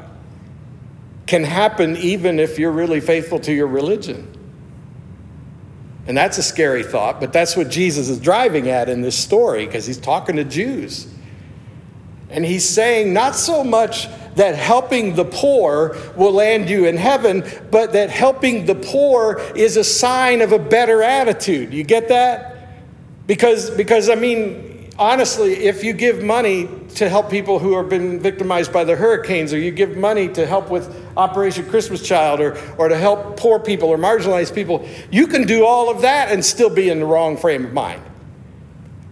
can 1.26 1.44
happen 1.44 1.96
even 1.98 2.38
if 2.38 2.58
you're 2.58 2.72
really 2.72 3.00
faithful 3.00 3.38
to 3.40 3.52
your 3.52 3.66
religion. 3.66 4.28
And 6.06 6.16
that's 6.16 6.38
a 6.38 6.42
scary 6.42 6.82
thought, 6.82 7.20
but 7.20 7.32
that's 7.32 7.54
what 7.54 7.68
Jesus 7.68 8.08
is 8.08 8.18
driving 8.18 8.68
at 8.68 8.88
in 8.88 9.02
this 9.02 9.16
story 9.16 9.66
because 9.66 9.86
he's 9.86 9.98
talking 9.98 10.36
to 10.36 10.44
Jews. 10.44 11.06
And 12.30 12.46
he's 12.46 12.66
saying 12.66 13.12
not 13.12 13.36
so 13.36 13.62
much 13.62 14.08
that 14.36 14.54
helping 14.54 15.14
the 15.14 15.24
poor 15.24 15.96
will 16.16 16.32
land 16.32 16.68
you 16.68 16.86
in 16.86 16.96
heaven, 16.96 17.44
but 17.70 17.92
that 17.92 18.10
helping 18.10 18.66
the 18.66 18.74
poor 18.74 19.40
is 19.54 19.76
a 19.76 19.84
sign 19.84 20.40
of 20.40 20.52
a 20.52 20.58
better 20.58 21.02
attitude. 21.02 21.72
You 21.72 21.84
get 21.84 22.08
that? 22.08 22.52
Because, 23.26 23.70
because 23.70 24.08
I 24.08 24.14
mean, 24.14 24.90
honestly, 24.98 25.52
if 25.52 25.84
you 25.84 25.92
give 25.92 26.22
money 26.22 26.68
to 26.96 27.08
help 27.08 27.30
people 27.30 27.58
who 27.58 27.76
have 27.76 27.88
been 27.88 28.20
victimized 28.20 28.72
by 28.72 28.84
the 28.84 28.96
hurricanes, 28.96 29.52
or 29.52 29.58
you 29.58 29.70
give 29.70 29.96
money 29.96 30.28
to 30.28 30.46
help 30.46 30.70
with 30.70 30.94
Operation 31.16 31.68
Christmas 31.68 32.06
Child, 32.06 32.40
or, 32.40 32.58
or 32.78 32.88
to 32.88 32.96
help 32.96 33.36
poor 33.36 33.58
people 33.58 33.88
or 33.88 33.96
marginalized 33.96 34.54
people, 34.54 34.88
you 35.10 35.26
can 35.26 35.46
do 35.46 35.64
all 35.64 35.90
of 35.90 36.02
that 36.02 36.30
and 36.30 36.44
still 36.44 36.70
be 36.70 36.88
in 36.88 37.00
the 37.00 37.06
wrong 37.06 37.36
frame 37.36 37.64
of 37.64 37.72
mind. 37.72 38.02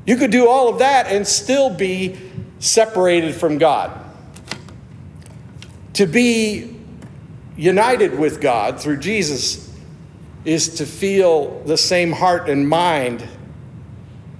You 0.06 0.16
could 0.16 0.30
do 0.30 0.48
all 0.48 0.68
of 0.68 0.78
that 0.80 1.06
and 1.06 1.26
still 1.26 1.70
be 1.70 2.16
separated 2.58 3.34
from 3.34 3.58
God. 3.58 4.10
To 5.94 6.06
be 6.06 6.76
united 7.56 8.18
with 8.18 8.40
God 8.40 8.80
through 8.80 8.99
Jesus 8.99 9.75
is 10.44 10.76
to 10.76 10.87
feel 10.87 11.62
the 11.64 11.76
same 11.76 12.12
heart 12.12 12.49
and 12.49 12.68
mind, 12.68 13.26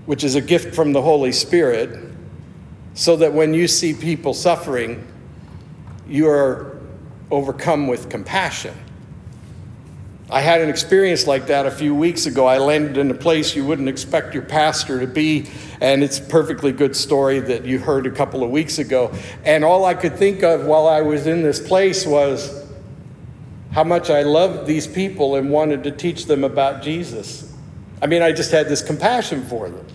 which 0.07 0.25
is 0.25 0.35
a 0.35 0.41
gift 0.41 0.75
from 0.75 0.93
the 0.93 1.03
Holy 1.03 1.33
Spirit, 1.33 1.99
so 2.95 3.17
that 3.17 3.33
when 3.33 3.53
you 3.53 3.69
see 3.69 3.93
people 3.93 4.33
suffering, 4.33 5.07
you 6.09 6.29
are 6.29 6.79
overcome 7.31 7.87
with 7.87 8.09
compassion. 8.09 8.75
I 10.33 10.41
had 10.41 10.61
an 10.61 10.69
experience 10.69 11.27
like 11.27 11.49
that 11.49 11.67
a 11.67 11.73
few 11.73 11.93
weeks 11.93 12.27
ago. 12.27 12.47
I 12.47 12.59
landed 12.59 12.97
in 12.97 13.11
a 13.11 13.15
place 13.15 13.57
you 13.57 13.67
wouldn't 13.67 13.89
expect 13.89 14.33
your 14.33 14.45
pastor 14.45 15.01
to 15.01 15.07
be, 15.09 15.51
and 15.81 16.05
it's 16.05 16.21
a 16.21 16.23
perfectly 16.23 16.71
good 16.71 16.95
story 16.95 17.41
that 17.41 17.65
you 17.65 17.81
heard 17.81 18.07
a 18.07 18.13
couple 18.13 18.45
of 18.45 18.51
weeks 18.51 18.79
ago. 18.79 19.13
And 19.45 19.65
all 19.65 19.85
I 19.85 19.95
could 19.95 20.17
think 20.17 20.45
of 20.45 20.67
while 20.67 20.87
I 20.87 21.01
was 21.01 21.27
in 21.27 21.43
this 21.43 21.59
place 21.59 22.07
was 22.07 22.65
how 23.73 23.83
much 23.83 24.09
I 24.09 24.23
loved 24.23 24.69
these 24.69 24.87
people 24.87 25.35
and 25.35 25.51
wanted 25.51 25.83
to 25.83 25.91
teach 25.91 26.27
them 26.27 26.45
about 26.45 26.81
Jesus. 26.81 27.53
I 28.01 28.07
mean, 28.07 28.23
I 28.23 28.31
just 28.31 28.53
had 28.53 28.69
this 28.69 28.83
compassion 28.83 29.43
for 29.47 29.69
them. 29.69 29.87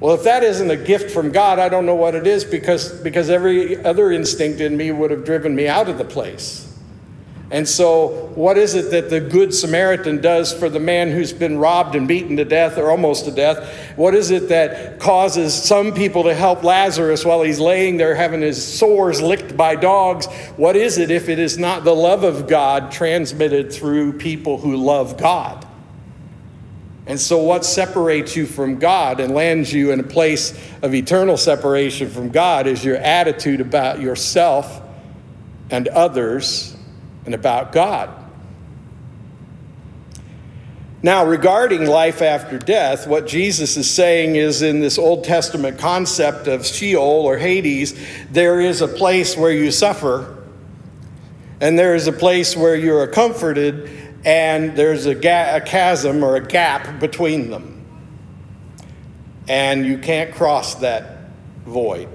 Well, 0.00 0.14
if 0.14 0.22
that 0.24 0.42
isn't 0.42 0.70
a 0.70 0.76
gift 0.76 1.10
from 1.10 1.32
God, 1.32 1.58
I 1.58 1.68
don't 1.68 1.84
know 1.84 1.94
what 1.94 2.14
it 2.14 2.26
is 2.26 2.44
because, 2.44 2.92
because 3.02 3.28
every 3.28 3.76
other 3.84 4.10
instinct 4.10 4.60
in 4.60 4.74
me 4.74 4.90
would 4.90 5.10
have 5.10 5.24
driven 5.24 5.54
me 5.54 5.68
out 5.68 5.90
of 5.90 5.98
the 5.98 6.04
place. 6.04 6.67
And 7.50 7.66
so, 7.66 8.30
what 8.34 8.58
is 8.58 8.74
it 8.74 8.90
that 8.90 9.08
the 9.08 9.20
Good 9.20 9.54
Samaritan 9.54 10.20
does 10.20 10.52
for 10.52 10.68
the 10.68 10.80
man 10.80 11.10
who's 11.10 11.32
been 11.32 11.56
robbed 11.56 11.94
and 11.94 12.06
beaten 12.06 12.36
to 12.36 12.44
death 12.44 12.76
or 12.76 12.90
almost 12.90 13.24
to 13.24 13.30
death? 13.30 13.96
What 13.96 14.14
is 14.14 14.30
it 14.30 14.50
that 14.50 15.00
causes 15.00 15.54
some 15.54 15.94
people 15.94 16.24
to 16.24 16.34
help 16.34 16.62
Lazarus 16.62 17.24
while 17.24 17.40
he's 17.40 17.58
laying 17.58 17.96
there 17.96 18.14
having 18.14 18.42
his 18.42 18.62
sores 18.62 19.22
licked 19.22 19.56
by 19.56 19.76
dogs? 19.76 20.26
What 20.56 20.76
is 20.76 20.98
it 20.98 21.10
if 21.10 21.30
it 21.30 21.38
is 21.38 21.56
not 21.56 21.84
the 21.84 21.94
love 21.94 22.22
of 22.22 22.48
God 22.48 22.92
transmitted 22.92 23.72
through 23.72 24.18
people 24.18 24.58
who 24.58 24.76
love 24.76 25.16
God? 25.16 25.66
And 27.06 27.18
so, 27.18 27.42
what 27.42 27.64
separates 27.64 28.36
you 28.36 28.44
from 28.44 28.78
God 28.78 29.20
and 29.20 29.34
lands 29.34 29.72
you 29.72 29.90
in 29.92 30.00
a 30.00 30.04
place 30.04 30.52
of 30.82 30.94
eternal 30.94 31.38
separation 31.38 32.10
from 32.10 32.28
God 32.28 32.66
is 32.66 32.84
your 32.84 32.98
attitude 32.98 33.62
about 33.62 34.02
yourself 34.02 34.82
and 35.70 35.88
others 35.88 36.74
and 37.28 37.34
about 37.34 37.72
God. 37.72 38.08
Now, 41.02 41.26
regarding 41.26 41.84
life 41.84 42.22
after 42.22 42.58
death, 42.58 43.06
what 43.06 43.26
Jesus 43.26 43.76
is 43.76 43.88
saying 43.88 44.36
is 44.36 44.62
in 44.62 44.80
this 44.80 44.98
Old 44.98 45.24
Testament 45.24 45.78
concept 45.78 46.46
of 46.46 46.64
Sheol 46.64 47.02
or 47.02 47.36
Hades, 47.36 47.94
there 48.30 48.62
is 48.62 48.80
a 48.80 48.88
place 48.88 49.36
where 49.36 49.52
you 49.52 49.70
suffer, 49.70 50.42
and 51.60 51.78
there 51.78 51.94
is 51.94 52.06
a 52.06 52.12
place 52.12 52.56
where 52.56 52.74
you 52.74 52.96
are 52.96 53.06
comforted, 53.06 53.90
and 54.24 54.74
there's 54.74 55.04
a, 55.04 55.14
ga- 55.14 55.56
a 55.56 55.60
chasm 55.60 56.24
or 56.24 56.36
a 56.36 56.46
gap 56.46 56.98
between 56.98 57.50
them. 57.50 57.84
And 59.48 59.84
you 59.84 59.98
can't 59.98 60.34
cross 60.34 60.76
that 60.76 61.28
void. 61.66 62.08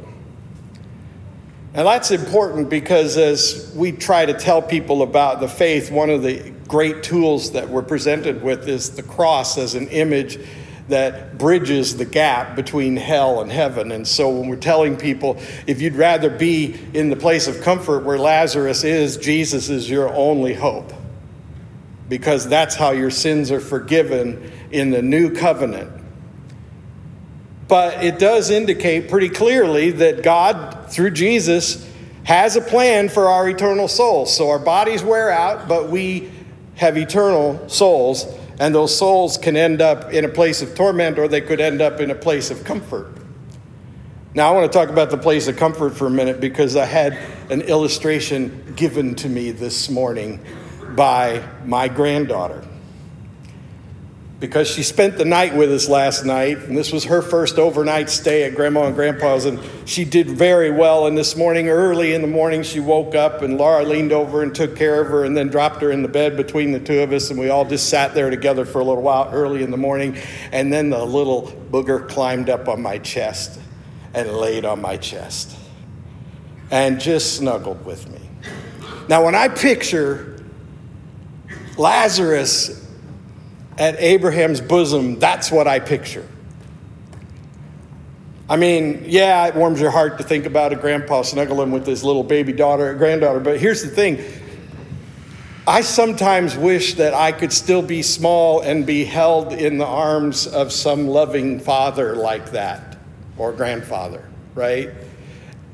And 1.75 1.88
that's 1.88 2.12
important 2.12 2.70
because 2.70 3.18
as 3.18 3.72
we 3.75 3.92
try 3.92 4.27
to 4.27 4.34
tell 4.34 4.62
people 4.62 5.01
about 5.01 5.39
the 5.39 5.48
faith, 5.48 5.89
one 5.89 6.12
of 6.12 6.22
the 6.22 6.51
great 6.68 7.01
tools 7.01 7.53
that 7.53 7.68
we're 7.68 7.82
presented 7.82 8.44
with 8.44 8.68
is 8.68 8.92
the 8.92 9.01
cross 9.01 9.58
as 9.58 9.74
an 9.74 9.88
image 9.88 10.39
that 10.89 11.39
bridges 11.39 11.98
the 11.98 12.06
gap 12.06 12.56
between 12.56 12.96
hell 12.96 13.42
and 13.42 13.51
heaven. 13.51 13.92
And 13.92 14.08
so 14.08 14.30
when 14.30 14.50
we're 14.50 14.56
telling 14.58 14.98
people, 14.98 15.39
if 15.65 15.82
you'd 15.82 15.96
rather 15.96 16.30
be 16.30 16.80
in 16.94 17.10
the 17.10 17.15
place 17.15 17.48
of 17.48 17.62
comfort 17.62 18.03
where 18.03 18.20
Lazarus 18.20 18.84
is, 18.84 19.18
Jesus 19.18 19.70
is 19.70 19.89
your 19.89 20.13
only 20.13 20.53
hope. 20.53 20.94
Because 22.08 22.48
that's 22.48 22.75
how 22.75 22.92
your 22.92 23.10
sins 23.10 23.50
are 23.50 23.62
forgiven 23.62 24.51
in 24.72 24.92
the 24.92 25.01
new 25.01 25.34
covenant 25.34 26.03
but 27.74 28.03
it 28.03 28.20
does 28.20 28.51
indicate 28.51 29.10
pretty 29.10 29.30
clearly 29.30 29.89
that 29.89 30.22
God, 30.22 30.92
through 30.92 31.10
Jesus, 31.10 31.89
has 32.24 32.56
a 32.56 32.62
plan 32.62 33.10
for 33.10 33.27
our 33.27 33.50
eternal 33.50 33.88
souls. 33.88 34.38
So 34.38 34.51
our 34.51 34.60
bodies 34.60 35.01
wear 35.01 35.32
out, 35.32 35.68
but 35.68 35.89
we 35.89 36.30
have 36.75 37.00
eternal 37.00 37.68
souls. 37.68 38.27
And 38.60 38.75
those 38.75 38.96
souls 38.96 39.39
can 39.39 39.58
end 39.58 39.82
up 39.82 40.13
in 40.13 40.24
a 40.24 40.30
place 40.30 40.62
of 40.62 40.75
torment 40.75 41.18
or 41.18 41.27
they 41.27 41.42
could 41.42 41.60
end 41.60 41.82
up 41.82 42.00
in 42.00 42.12
a 42.12 42.15
place 42.15 42.51
of 42.51 42.63
comfort. 42.63 43.12
Now, 44.36 44.50
I 44.50 44.51
want 44.56 44.72
to 44.72 44.77
talk 44.77 44.89
about 44.89 45.10
the 45.10 45.18
place 45.18 45.48
of 45.48 45.58
comfort 45.58 45.98
for 45.98 46.06
a 46.06 46.12
minute 46.12 46.39
because 46.39 46.75
I 46.75 46.86
had 46.86 47.18
an 47.50 47.62
illustration 47.62 48.74
given 48.75 49.15
to 49.15 49.27
me 49.27 49.50
this 49.50 49.89
morning 49.89 50.46
by 50.96 51.44
my 51.65 51.88
granddaughter 51.88 52.63
because 54.40 54.68
she 54.68 54.84
spent 54.84 55.18
the 55.18 55.24
night 55.24 55.56
with 55.56 55.72
us 55.72 55.88
last 55.88 56.25
night, 56.25 56.58
and 56.58 56.75
this 56.75 56.92
was 56.92 57.06
her 57.06 57.22
first 57.22 57.58
overnight 57.58 58.10
stay 58.10 58.44
at 58.44 58.56
Grandma 58.56 58.88
and 58.88 58.96
Grandpa's, 58.96 59.46
and 59.46 59.60
she 59.86 60.04
did 60.04 60.30
very 60.30 60.70
well. 60.70 61.08
And 61.08 61.18
this 61.18 61.38
morning, 61.38 61.70
early 61.70 62.13
in 62.13 62.22
the 62.22 62.28
morning, 62.28 62.62
she 62.62 62.82
woke 62.82 63.16
up, 63.16 63.42
and 63.42 63.58
Laura 63.58 63.84
leaned 63.84 64.12
over 64.12 64.44
and 64.44 64.54
took 64.54 64.75
care 64.75 65.00
of 65.00 65.08
her, 65.08 65.24
and 65.24 65.38
then 65.38 65.48
dropped 65.48 65.82
her 65.82 65.92
in 65.92 66.02
the 66.02 66.10
bed 66.10 66.36
between 66.36 66.74
the 66.74 66.80
two 66.80 67.00
of 67.00 67.13
us, 67.13 67.30
and 67.30 67.40
we 67.40 67.50
all 67.50 67.63
just 67.63 67.90
sat 67.90 68.13
there 68.13 68.30
together 68.30 68.66
for 68.66 68.80
a 68.80 68.84
little 68.84 69.04
while 69.04 69.30
early 69.32 69.63
in 69.63 69.72
the 69.72 69.78
morning. 69.78 70.18
And 70.52 70.74
then 70.74 70.90
the 70.90 71.06
little 71.06 71.44
booger 71.72 72.10
climbed 72.10 72.50
up 72.50 72.68
on 72.68 72.82
my 72.82 72.98
chest 72.98 73.60
and 74.13 74.30
laid 74.34 74.66
on 74.66 74.82
my 74.82 74.98
chest 74.98 75.58
and 76.70 77.00
just 77.00 77.38
snuggled 77.38 77.86
with 77.86 78.10
me. 78.10 78.20
Now, 79.08 79.24
when 79.24 79.36
I 79.36 79.48
picture 79.48 80.44
Lazarus 81.78 82.83
at 83.77 84.00
Abraham's 84.00 84.62
bosom, 84.62 85.20
that's 85.20 85.51
what 85.51 85.68
I 85.68 85.80
picture. 85.80 86.27
I 88.50 88.58
mean, 88.58 89.03
yeah, 89.08 89.48
it 89.48 89.56
warms 89.56 89.80
your 89.80 89.89
heart 89.89 90.18
to 90.18 90.24
think 90.24 90.46
about 90.46 90.74
a 90.74 90.75
grandpa 90.75 91.22
snuggling 91.22 91.72
with 91.72 91.88
his 91.88 92.03
little 92.03 92.24
baby 92.24 92.53
daughter, 92.53 92.94
granddaughter, 92.94 93.39
but 93.39 93.60
here's 93.60 93.82
the 93.82 93.89
thing. 93.89 94.24
I 95.65 95.80
sometimes 95.80 96.58
wish 96.58 96.96
that 96.96 97.13
I 97.13 97.32
could 97.32 97.53
still 97.53 97.82
be 97.82 98.01
small 98.01 98.60
and 98.60 98.86
be 98.86 99.06
held 99.06 99.53
in 99.53 99.77
the 99.77 99.86
arms 99.86 100.46
of 100.46 100.74
some 100.74 101.08
loving 101.08 101.62
father 101.62 102.18
like 102.18 102.51
that 102.51 102.98
or 103.38 103.53
grandfather, 103.53 104.27
right? 104.56 104.89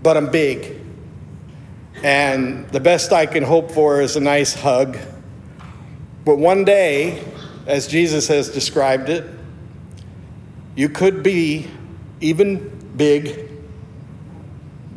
But 0.04 0.16
I'm 0.16 0.30
big. 0.30 0.80
And 2.04 2.70
the 2.70 2.80
best 2.80 3.12
I 3.12 3.26
can 3.26 3.44
hope 3.44 3.72
for 3.72 4.00
is 4.00 4.16
a 4.16 4.22
nice 4.22 4.54
hug. 4.54 4.96
But 6.24 6.38
one 6.38 6.66
day, 6.66 7.24
as 7.70 7.86
Jesus 7.86 8.28
has 8.28 8.50
described 8.50 9.10
it. 9.10 9.24
You 10.76 10.90
could 10.90 11.22
be 11.22 11.68
even 12.20 12.68
big, 12.98 13.48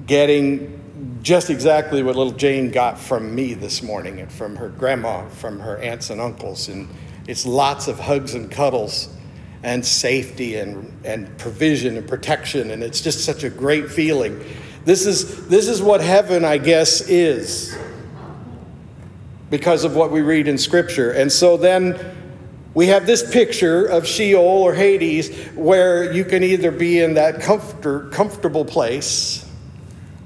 getting 0.07 0.81
just 1.23 1.51
exactly 1.51 2.03
what 2.03 2.17
little 2.17 2.33
Jane 2.33 2.71
got 2.71 2.99
from 2.99 3.35
me 3.35 3.53
this 3.53 3.83
morning 3.83 4.21
and 4.21 4.33
from 4.33 4.57
her 4.57 4.71
grandma, 4.71 5.29
from 5.29 5.61
her 5.61 5.77
aunts 5.79 6.09
and 6.09 6.19
uncles. 6.19 6.69
And 6.69 6.89
it's 7.29 7.45
lots 7.45 7.89
of 7.89 8.01
hugs 8.01 8.35
and 8.35 8.51
cuddles 8.51 9.15
and 9.63 9.85
safety 9.85 10.57
and, 10.57 10.91
and 11.05 11.37
provision 11.37 11.99
and 11.99 12.09
protection. 12.09 12.71
And 12.71 12.83
it's 12.83 13.03
just 13.03 13.23
such 13.23 13.45
a 13.45 13.51
great 13.51 13.91
feeling. 13.91 14.43
This 14.87 15.05
is, 15.05 15.47
this 15.47 15.69
is 15.69 15.83
what 15.83 16.01
heaven, 16.01 16.43
I 16.43 16.57
guess, 16.57 17.03
is 17.03 17.77
because 19.51 19.85
of 19.85 19.95
what 19.95 20.11
we 20.11 20.23
read 20.23 20.49
in 20.49 20.57
Scripture. 20.57 21.11
And 21.11 21.31
so 21.31 21.59
then 21.59 22.22
we 22.75 22.87
have 22.87 23.07
this 23.07 23.31
picture 23.31 23.85
of 23.85 24.07
Sheol 24.07 24.41
or 24.41 24.75
Hades 24.75 25.37
where 25.55 26.13
you 26.13 26.25
can 26.25 26.43
either 26.43 26.71
be 26.71 27.01
in 27.01 27.15
that 27.15 27.41
comfort, 27.41 28.13
comfortable 28.13 28.65
place 28.65 29.49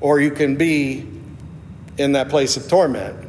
or 0.01 0.21
you 0.21 0.31
can 0.31 0.57
be 0.57 1.09
in 1.99 2.13
that 2.13 2.29
place 2.29 2.57
of 2.57 2.69
torment. 2.69 3.27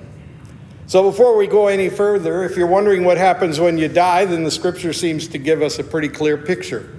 So, 0.86 1.04
before 1.04 1.36
we 1.36 1.48
go 1.48 1.68
any 1.68 1.90
further, 1.90 2.44
if 2.44 2.56
you're 2.56 2.68
wondering 2.68 3.04
what 3.04 3.18
happens 3.18 3.60
when 3.60 3.78
you 3.78 3.88
die, 3.88 4.26
then 4.26 4.44
the 4.44 4.52
scripture 4.52 4.94
seems 4.94 5.28
to 5.30 5.38
give 5.38 5.62
us 5.62 5.80
a 5.80 5.84
pretty 5.84 6.08
clear 6.08 6.38
picture. 6.38 6.96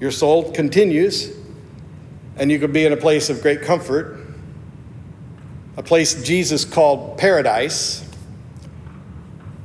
Your 0.00 0.10
soul 0.10 0.50
continues, 0.50 1.32
and 2.36 2.50
you 2.50 2.58
could 2.58 2.72
be 2.72 2.84
in 2.84 2.92
a 2.92 2.96
place 2.96 3.30
of 3.30 3.40
great 3.40 3.62
comfort, 3.62 4.18
a 5.76 5.82
place 5.82 6.24
Jesus 6.24 6.64
called 6.64 7.18
paradise, 7.18 8.08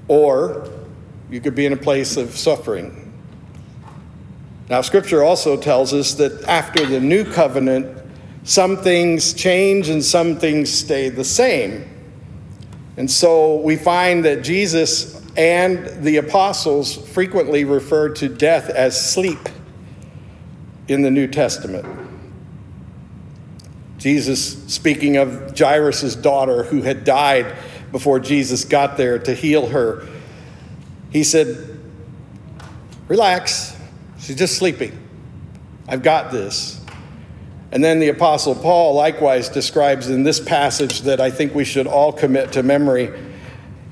or 0.07 0.69
you 1.31 1.39
could 1.39 1.55
be 1.55 1.65
in 1.65 1.73
a 1.73 1.77
place 1.77 2.17
of 2.17 2.37
suffering. 2.37 3.11
Now, 4.69 4.81
Scripture 4.81 5.23
also 5.23 5.57
tells 5.57 5.93
us 5.93 6.13
that 6.15 6.43
after 6.43 6.85
the 6.85 6.99
new 6.99 7.23
covenant, 7.23 7.97
some 8.43 8.77
things 8.77 9.33
change 9.33 9.89
and 9.89 10.03
some 10.03 10.37
things 10.37 10.71
stay 10.71 11.09
the 11.09 11.23
same. 11.23 11.87
And 12.97 13.09
so 13.09 13.55
we 13.61 13.77
find 13.77 14.25
that 14.25 14.43
Jesus 14.43 15.21
and 15.37 16.03
the 16.03 16.17
apostles 16.17 16.95
frequently 17.09 17.63
refer 17.63 18.09
to 18.09 18.27
death 18.27 18.69
as 18.69 19.13
sleep 19.13 19.39
in 20.89 21.01
the 21.01 21.11
New 21.11 21.27
Testament. 21.27 21.85
Jesus, 23.97 24.61
speaking 24.73 25.15
of 25.15 25.57
Jairus' 25.57 26.15
daughter 26.15 26.63
who 26.63 26.81
had 26.81 27.05
died 27.05 27.55
before 27.91 28.19
Jesus 28.19 28.65
got 28.65 28.97
there 28.97 29.19
to 29.19 29.33
heal 29.33 29.67
her, 29.67 30.05
he 31.11 31.23
said, 31.23 31.79
Relax, 33.07 33.77
she's 34.19 34.37
just 34.37 34.57
sleeping. 34.57 34.97
I've 35.87 36.03
got 36.03 36.31
this. 36.31 36.79
And 37.71 37.83
then 37.83 37.99
the 37.99 38.09
Apostle 38.09 38.55
Paul 38.55 38.95
likewise 38.95 39.49
describes 39.49 40.09
in 40.09 40.23
this 40.23 40.39
passage 40.39 41.01
that 41.01 41.21
I 41.21 41.31
think 41.31 41.53
we 41.53 41.65
should 41.65 41.87
all 41.87 42.11
commit 42.11 42.53
to 42.53 42.63
memory. 42.63 43.11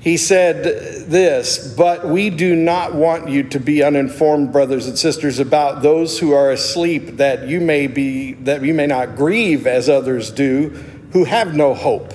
He 0.00 0.16
said 0.16 0.64
this, 1.10 1.74
but 1.74 2.06
we 2.08 2.30
do 2.30 2.56
not 2.56 2.94
want 2.94 3.28
you 3.28 3.42
to 3.50 3.60
be 3.60 3.82
uninformed, 3.82 4.52
brothers 4.52 4.86
and 4.86 4.98
sisters, 4.98 5.38
about 5.38 5.82
those 5.82 6.18
who 6.18 6.32
are 6.32 6.50
asleep, 6.50 7.18
that 7.18 7.46
you 7.46 7.60
may 7.60 7.86
be 7.86 8.32
that 8.32 8.62
you 8.62 8.72
may 8.72 8.86
not 8.86 9.16
grieve 9.16 9.66
as 9.66 9.90
others 9.90 10.30
do, 10.30 10.70
who 11.12 11.24
have 11.24 11.54
no 11.54 11.74
hope. 11.74 12.14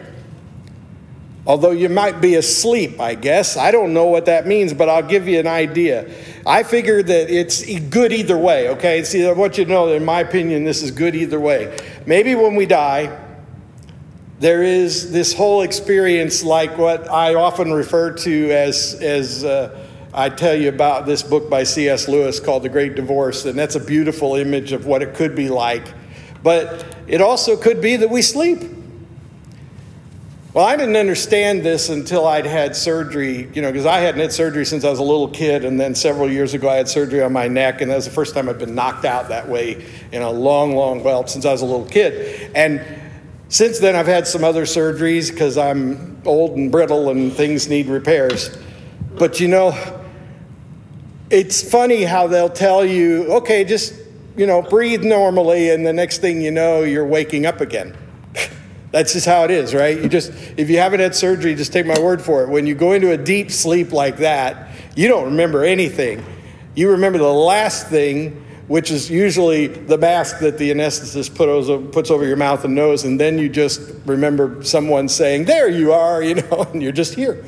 Although 1.45 1.71
you 1.71 1.89
might 1.89 2.21
be 2.21 2.35
asleep, 2.35 2.99
I 2.99 3.15
guess. 3.15 3.57
I 3.57 3.71
don't 3.71 3.93
know 3.93 4.05
what 4.05 4.25
that 4.25 4.45
means, 4.45 4.73
but 4.73 4.89
I'll 4.89 5.01
give 5.01 5.27
you 5.27 5.39
an 5.39 5.47
idea. 5.47 6.07
I 6.45 6.61
figure 6.61 7.01
that 7.01 7.29
it's 7.31 7.79
good 7.89 8.13
either 8.13 8.37
way, 8.37 8.69
okay? 8.69 9.03
See, 9.03 9.25
I 9.25 9.31
want 9.31 9.57
you 9.57 9.65
to 9.65 9.71
know 9.71 9.89
that 9.89 9.95
in 9.95 10.05
my 10.05 10.19
opinion, 10.19 10.63
this 10.63 10.83
is 10.83 10.91
good 10.91 11.15
either 11.15 11.39
way. 11.39 11.75
Maybe 12.05 12.35
when 12.35 12.55
we 12.55 12.67
die, 12.67 13.17
there 14.39 14.61
is 14.61 15.11
this 15.11 15.33
whole 15.33 15.61
experience 15.61 16.43
like 16.43 16.77
what 16.77 17.09
I 17.09 17.33
often 17.33 17.73
refer 17.73 18.11
to 18.13 18.51
as, 18.51 18.95
as 19.01 19.43
uh, 19.43 19.87
I 20.13 20.29
tell 20.29 20.55
you 20.55 20.69
about 20.69 21.07
this 21.07 21.23
book 21.23 21.49
by 21.49 21.63
C.S. 21.63 22.07
Lewis 22.07 22.39
called 22.39 22.63
The 22.63 22.69
Great 22.69 22.95
Divorce, 22.95 23.45
and 23.45 23.57
that's 23.57 23.75
a 23.75 23.79
beautiful 23.79 24.35
image 24.35 24.73
of 24.73 24.85
what 24.85 25.01
it 25.01 25.15
could 25.15 25.35
be 25.35 25.49
like. 25.49 25.91
But 26.43 26.85
it 27.07 27.21
also 27.21 27.55
could 27.57 27.81
be 27.81 27.95
that 27.95 28.09
we 28.09 28.21
sleep. 28.21 28.80
Well, 30.53 30.65
I 30.65 30.75
didn't 30.75 30.97
understand 30.97 31.63
this 31.63 31.87
until 31.87 32.27
I'd 32.27 32.45
had 32.45 32.75
surgery, 32.75 33.49
you 33.53 33.61
know, 33.61 33.71
because 33.71 33.85
I 33.85 33.99
hadn't 33.99 34.19
had 34.19 34.33
surgery 34.33 34.65
since 34.65 34.83
I 34.83 34.89
was 34.89 34.99
a 34.99 35.03
little 35.03 35.29
kid. 35.29 35.63
And 35.63 35.79
then 35.79 35.95
several 35.95 36.29
years 36.29 36.53
ago, 36.53 36.67
I 36.67 36.75
had 36.75 36.89
surgery 36.89 37.21
on 37.21 37.31
my 37.31 37.47
neck. 37.47 37.79
And 37.79 37.89
that 37.89 37.95
was 37.95 38.03
the 38.03 38.11
first 38.11 38.35
time 38.35 38.49
I'd 38.49 38.59
been 38.59 38.75
knocked 38.75 39.05
out 39.05 39.29
that 39.29 39.47
way 39.47 39.85
in 40.11 40.21
a 40.21 40.29
long, 40.29 40.75
long, 40.75 41.05
well, 41.05 41.25
since 41.25 41.45
I 41.45 41.53
was 41.53 41.61
a 41.61 41.65
little 41.65 41.85
kid. 41.85 42.51
And 42.53 42.83
since 43.47 43.79
then, 43.79 43.95
I've 43.95 44.07
had 44.07 44.27
some 44.27 44.43
other 44.43 44.63
surgeries 44.63 45.31
because 45.31 45.57
I'm 45.57 46.21
old 46.25 46.57
and 46.57 46.69
brittle 46.69 47.11
and 47.11 47.31
things 47.31 47.69
need 47.69 47.87
repairs. 47.87 48.57
But 49.17 49.39
you 49.39 49.47
know, 49.47 49.73
it's 51.29 51.63
funny 51.69 52.03
how 52.03 52.27
they'll 52.27 52.49
tell 52.49 52.85
you, 52.85 53.23
okay, 53.35 53.63
just, 53.63 53.93
you 54.35 54.47
know, 54.47 54.61
breathe 54.61 55.05
normally, 55.05 55.69
and 55.69 55.87
the 55.87 55.93
next 55.93 56.17
thing 56.17 56.41
you 56.41 56.51
know, 56.51 56.83
you're 56.83 57.05
waking 57.05 57.45
up 57.45 57.61
again. 57.61 57.95
That's 58.91 59.13
just 59.13 59.25
how 59.25 59.45
it 59.45 59.51
is, 59.51 59.73
right? 59.73 60.01
You 60.01 60.09
just, 60.09 60.31
if 60.57 60.69
you 60.69 60.77
haven't 60.77 60.99
had 60.99 61.15
surgery, 61.15 61.55
just 61.55 61.71
take 61.71 61.85
my 61.85 61.99
word 61.99 62.21
for 62.21 62.43
it. 62.43 62.49
When 62.49 62.67
you 62.67 62.75
go 62.75 62.91
into 62.91 63.11
a 63.11 63.17
deep 63.17 63.49
sleep 63.49 63.93
like 63.93 64.17
that, 64.17 64.69
you 64.95 65.07
don't 65.07 65.25
remember 65.25 65.63
anything. 65.63 66.23
You 66.75 66.91
remember 66.91 67.17
the 67.17 67.31
last 67.31 67.87
thing, 67.87 68.45
which 68.67 68.91
is 68.91 69.09
usually 69.09 69.67
the 69.67 69.97
mask 69.97 70.39
that 70.39 70.57
the 70.57 70.71
anesthetist 70.71 71.35
put 71.35 71.47
over, 71.47 71.79
puts 71.87 72.11
over 72.11 72.25
your 72.25 72.35
mouth 72.35 72.65
and 72.65 72.75
nose, 72.75 73.05
and 73.05 73.19
then 73.19 73.37
you 73.37 73.47
just 73.47 73.81
remember 74.05 74.61
someone 74.63 75.07
saying, 75.07 75.45
There 75.45 75.69
you 75.69 75.93
are, 75.93 76.21
you 76.23 76.35
know, 76.35 76.67
and 76.73 76.83
you're 76.83 76.91
just 76.91 77.13
here. 77.13 77.45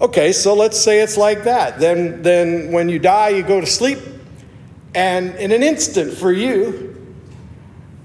Okay, 0.00 0.32
so 0.32 0.54
let's 0.54 0.80
say 0.80 1.00
it's 1.00 1.16
like 1.16 1.44
that. 1.44 1.78
Then, 1.78 2.22
then 2.22 2.72
when 2.72 2.88
you 2.88 2.98
die, 2.98 3.28
you 3.28 3.44
go 3.44 3.60
to 3.60 3.66
sleep, 3.66 4.00
and 4.94 5.36
in 5.36 5.52
an 5.52 5.62
instant 5.62 6.12
for 6.12 6.32
you, 6.32 6.91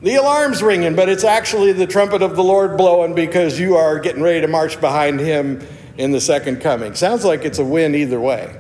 the 0.08 0.16
alarm's 0.16 0.64
ringing, 0.64 0.96
but 0.96 1.10
it's 1.10 1.26
actually 1.26 1.74
the 1.74 1.86
trumpet 1.86 2.22
of 2.22 2.38
the 2.38 2.44
Lord 2.44 2.78
blowing 2.78 3.14
because 3.14 3.60
you 3.60 3.76
are 3.76 4.00
getting 4.00 4.24
ready 4.24 4.40
to 4.40 4.48
march 4.48 4.80
behind 4.80 5.20
him 5.20 5.66
in 5.98 6.12
the 6.12 6.22
second 6.22 6.62
coming. 6.62 6.96
Sounds 6.96 7.26
like 7.26 7.44
it's 7.44 7.60
a 7.60 7.66
win 7.66 7.94
either 7.94 8.20
way, 8.20 8.58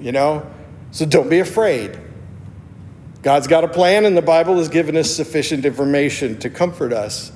you 0.00 0.10
know? 0.10 0.44
So 0.90 1.06
don't 1.06 1.30
be 1.30 1.38
afraid. 1.38 1.96
God's 3.22 3.46
got 3.46 3.62
a 3.62 3.68
plan, 3.68 4.04
and 4.04 4.16
the 4.16 4.22
Bible 4.22 4.56
has 4.56 4.68
given 4.68 4.96
us 4.96 5.14
sufficient 5.14 5.64
information 5.64 6.38
to 6.40 6.50
comfort 6.50 6.92
us 6.92 7.30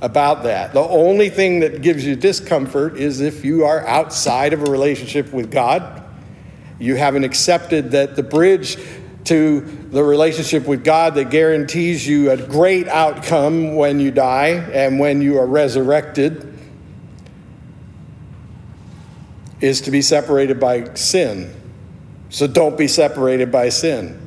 about 0.00 0.44
that. 0.44 0.72
The 0.72 0.80
only 0.80 1.30
thing 1.30 1.60
that 1.60 1.82
gives 1.82 2.04
you 2.06 2.14
discomfort 2.14 2.96
is 2.96 3.20
if 3.20 3.44
you 3.44 3.64
are 3.64 3.84
outside 3.88 4.52
of 4.52 4.62
a 4.62 4.70
relationship 4.70 5.32
with 5.32 5.50
God. 5.50 6.04
You 6.78 6.94
haven't 6.94 7.24
accepted 7.24 7.90
that 7.90 8.14
the 8.14 8.22
bridge 8.22 8.78
to 9.24 9.60
the 9.60 10.02
relationship 10.02 10.66
with 10.66 10.84
God 10.84 11.14
that 11.14 11.30
guarantees 11.30 12.06
you 12.06 12.30
a 12.30 12.36
great 12.36 12.88
outcome 12.88 13.76
when 13.76 14.00
you 14.00 14.10
die 14.10 14.48
and 14.48 14.98
when 14.98 15.20
you 15.20 15.38
are 15.38 15.46
resurrected 15.46 16.46
is 19.60 19.82
to 19.82 19.90
be 19.90 20.00
separated 20.00 20.58
by 20.58 20.94
sin. 20.94 21.54
So 22.30 22.46
don't 22.46 22.78
be 22.78 22.88
separated 22.88 23.52
by 23.52 23.68
sin. 23.68 24.18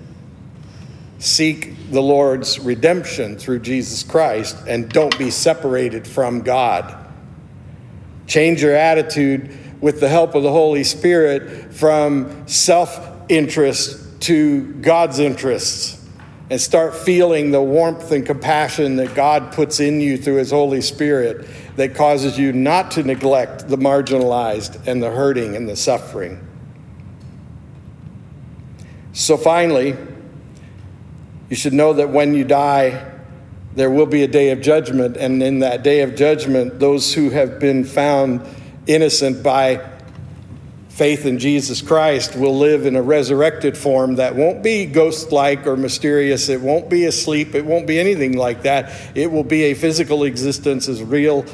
Seek 1.19 1.89
the 1.89 2.01
Lord's 2.01 2.59
redemption 2.59 3.37
through 3.37 3.59
Jesus 3.59 4.03
Christ 4.03 4.57
and 4.67 4.89
don't 4.89 5.17
be 5.17 5.31
separated 5.31 6.05
from 6.05 6.41
God. 6.41 6.95
Change 8.27 8.61
your 8.61 8.75
attitude 8.75 9.57
with 9.81 9.99
the 9.99 10.09
help 10.09 10.35
of 10.35 10.43
the 10.43 10.51
Holy 10.51 10.83
Spirit 10.83 11.73
from 11.73 12.47
self 12.47 13.09
interest 13.29 14.02
to 14.23 14.73
God's 14.75 15.19
interests 15.19 15.99
and 16.49 16.59
start 16.59 16.95
feeling 16.95 17.51
the 17.51 17.61
warmth 17.61 18.11
and 18.11 18.25
compassion 18.25 18.95
that 18.97 19.15
God 19.15 19.53
puts 19.53 19.79
in 19.79 19.99
you 19.99 20.17
through 20.17 20.35
His 20.35 20.51
Holy 20.51 20.81
Spirit 20.81 21.47
that 21.75 21.95
causes 21.95 22.37
you 22.37 22.53
not 22.53 22.91
to 22.91 23.03
neglect 23.03 23.67
the 23.67 23.77
marginalized 23.77 24.87
and 24.87 25.01
the 25.01 25.09
hurting 25.09 25.55
and 25.55 25.67
the 25.67 25.75
suffering. 25.75 26.45
So, 29.13 29.37
finally, 29.37 29.95
you 31.49 31.55
should 31.55 31.73
know 31.73 31.93
that 31.93 32.09
when 32.09 32.33
you 32.33 32.43
die, 32.43 33.11
there 33.75 33.89
will 33.89 34.05
be 34.05 34.23
a 34.23 34.27
day 34.27 34.51
of 34.51 34.61
judgment, 34.61 35.17
and 35.17 35.41
in 35.41 35.59
that 35.59 35.83
day 35.83 36.01
of 36.01 36.15
judgment, 36.15 36.79
those 36.79 37.13
who 37.13 37.29
have 37.31 37.59
been 37.59 37.83
found 37.83 38.41
innocent 38.87 39.43
by 39.43 39.92
faith 40.93 41.25
in 41.25 41.39
Jesus 41.39 41.81
Christ 41.81 42.35
will 42.35 42.55
live 42.55 42.85
in 42.85 42.95
a 42.95 43.01
resurrected 43.01 43.75
form 43.75 44.17
that 44.17 44.35
won't 44.35 44.61
be 44.61 44.85
ghost 44.85 45.31
like 45.31 45.65
or 45.65 45.75
mysterious. 45.75 46.49
It 46.49 46.61
won't 46.61 46.87
be 46.87 47.05
asleep. 47.05 47.55
It 47.55 47.65
won't 47.65 47.87
be 47.87 47.99
anything 47.99 48.37
like 48.37 48.61
that. 48.61 48.91
It 49.15 49.31
will 49.31 49.43
be 49.43 49.63
a 49.63 49.73
physical 49.73 50.23
existence 50.23 50.87
as 50.87 51.01
real, 51.01 51.45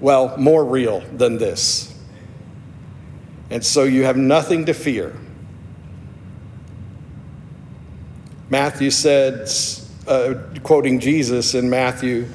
well, 0.00 0.34
more 0.38 0.64
real 0.64 1.00
than 1.12 1.36
this. 1.36 1.94
And 3.50 3.62
so 3.62 3.84
you 3.84 4.04
have 4.04 4.16
nothing 4.16 4.64
to 4.64 4.72
fear. 4.72 5.14
Matthew 8.48 8.90
said, 8.90 9.46
uh, 10.08 10.34
quoting 10.62 11.00
Jesus 11.00 11.54
in 11.54 11.68
Matthew 11.68 12.28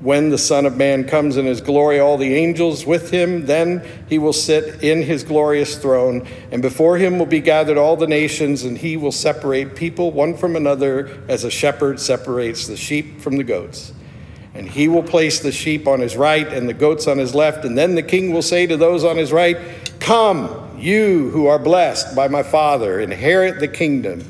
when 0.00 0.30
the 0.30 0.38
Son 0.38 0.64
of 0.64 0.78
Man 0.78 1.04
comes 1.04 1.36
in 1.36 1.44
his 1.44 1.60
glory, 1.60 2.00
all 2.00 2.16
the 2.16 2.34
angels 2.34 2.86
with 2.86 3.10
him, 3.10 3.44
then 3.44 3.86
he 4.08 4.18
will 4.18 4.32
sit 4.32 4.82
in 4.82 5.02
his 5.02 5.22
glorious 5.22 5.76
throne, 5.76 6.26
and 6.50 6.62
before 6.62 6.96
him 6.96 7.18
will 7.18 7.26
be 7.26 7.40
gathered 7.40 7.76
all 7.76 7.96
the 7.96 8.06
nations, 8.06 8.64
and 8.64 8.78
he 8.78 8.96
will 8.96 9.12
separate 9.12 9.76
people 9.76 10.10
one 10.10 10.34
from 10.34 10.56
another 10.56 11.22
as 11.28 11.44
a 11.44 11.50
shepherd 11.50 12.00
separates 12.00 12.66
the 12.66 12.78
sheep 12.78 13.20
from 13.20 13.36
the 13.36 13.44
goats. 13.44 13.92
And 14.54 14.68
he 14.68 14.88
will 14.88 15.02
place 15.02 15.40
the 15.40 15.52
sheep 15.52 15.86
on 15.86 16.00
his 16.00 16.16
right 16.16 16.48
and 16.48 16.68
the 16.68 16.74
goats 16.74 17.06
on 17.06 17.18
his 17.18 17.34
left, 17.34 17.66
and 17.66 17.76
then 17.76 17.94
the 17.94 18.02
king 18.02 18.32
will 18.32 18.42
say 18.42 18.66
to 18.66 18.78
those 18.78 19.04
on 19.04 19.18
his 19.18 19.32
right, 19.32 19.58
Come, 20.00 20.78
you 20.78 21.28
who 21.28 21.46
are 21.46 21.58
blessed 21.58 22.16
by 22.16 22.26
my 22.26 22.42
Father, 22.42 23.00
inherit 23.00 23.60
the 23.60 23.68
kingdom 23.68 24.24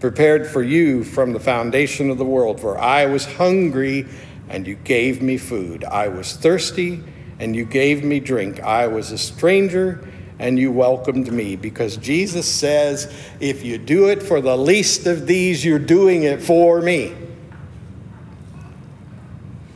prepared 0.00 0.46
for 0.46 0.62
you 0.62 1.02
from 1.02 1.32
the 1.32 1.40
foundation 1.40 2.10
of 2.10 2.18
the 2.18 2.24
world. 2.24 2.60
For 2.60 2.76
I 2.76 3.06
was 3.06 3.24
hungry 3.24 4.06
and 4.54 4.68
you 4.68 4.76
gave 4.76 5.20
me 5.20 5.36
food. 5.36 5.82
I 5.82 6.06
was 6.06 6.34
thirsty, 6.34 7.02
and 7.40 7.56
you 7.56 7.64
gave 7.64 8.04
me 8.04 8.20
drink. 8.20 8.60
I 8.60 8.86
was 8.86 9.10
a 9.10 9.18
stranger, 9.18 10.08
and 10.38 10.56
you 10.60 10.70
welcomed 10.70 11.32
me. 11.32 11.56
Because 11.56 11.96
Jesus 11.96 12.46
says, 12.46 13.12
if 13.40 13.64
you 13.64 13.78
do 13.78 14.10
it 14.10 14.22
for 14.22 14.40
the 14.40 14.56
least 14.56 15.08
of 15.08 15.26
these, 15.26 15.64
you're 15.64 15.80
doing 15.80 16.22
it 16.22 16.40
for 16.40 16.80
me. 16.80 17.16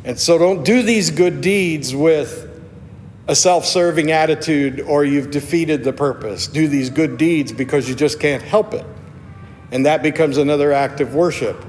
And 0.04 0.16
so 0.16 0.38
don't 0.38 0.64
do 0.64 0.84
these 0.84 1.10
good 1.10 1.40
deeds 1.40 1.92
with 1.92 2.48
a 3.26 3.34
self 3.34 3.66
serving 3.66 4.12
attitude 4.12 4.80
or 4.80 5.04
you've 5.04 5.32
defeated 5.32 5.82
the 5.82 5.92
purpose. 5.92 6.46
Do 6.46 6.68
these 6.68 6.88
good 6.88 7.18
deeds 7.18 7.52
because 7.52 7.88
you 7.88 7.96
just 7.96 8.20
can't 8.20 8.44
help 8.44 8.74
it. 8.74 8.86
And 9.72 9.86
that 9.86 10.04
becomes 10.04 10.38
another 10.38 10.72
act 10.72 11.00
of 11.00 11.16
worship 11.16 11.62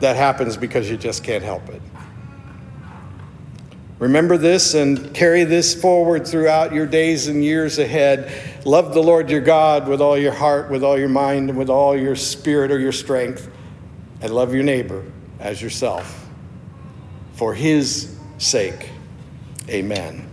that 0.00 0.16
happens 0.16 0.56
because 0.56 0.90
you 0.90 0.96
just 0.96 1.22
can't 1.22 1.44
help 1.44 1.68
it. 1.68 1.80
Remember 4.00 4.38
this 4.38 4.72
and 4.72 5.12
carry 5.14 5.44
this 5.44 5.78
forward 5.78 6.26
throughout 6.26 6.72
your 6.72 6.86
days 6.86 7.28
and 7.28 7.44
years 7.44 7.78
ahead. 7.78 8.32
Love 8.64 8.94
the 8.94 9.02
Lord 9.02 9.28
your 9.28 9.42
God 9.42 9.86
with 9.86 10.00
all 10.00 10.16
your 10.16 10.32
heart, 10.32 10.70
with 10.70 10.82
all 10.82 10.98
your 10.98 11.10
mind, 11.10 11.50
and 11.50 11.58
with 11.58 11.68
all 11.68 11.94
your 11.94 12.16
spirit 12.16 12.72
or 12.72 12.78
your 12.78 12.92
strength. 12.92 13.50
And 14.22 14.34
love 14.34 14.54
your 14.54 14.62
neighbor 14.62 15.04
as 15.38 15.60
yourself. 15.60 16.26
For 17.34 17.52
his 17.52 18.16
sake, 18.38 18.88
amen. 19.68 20.26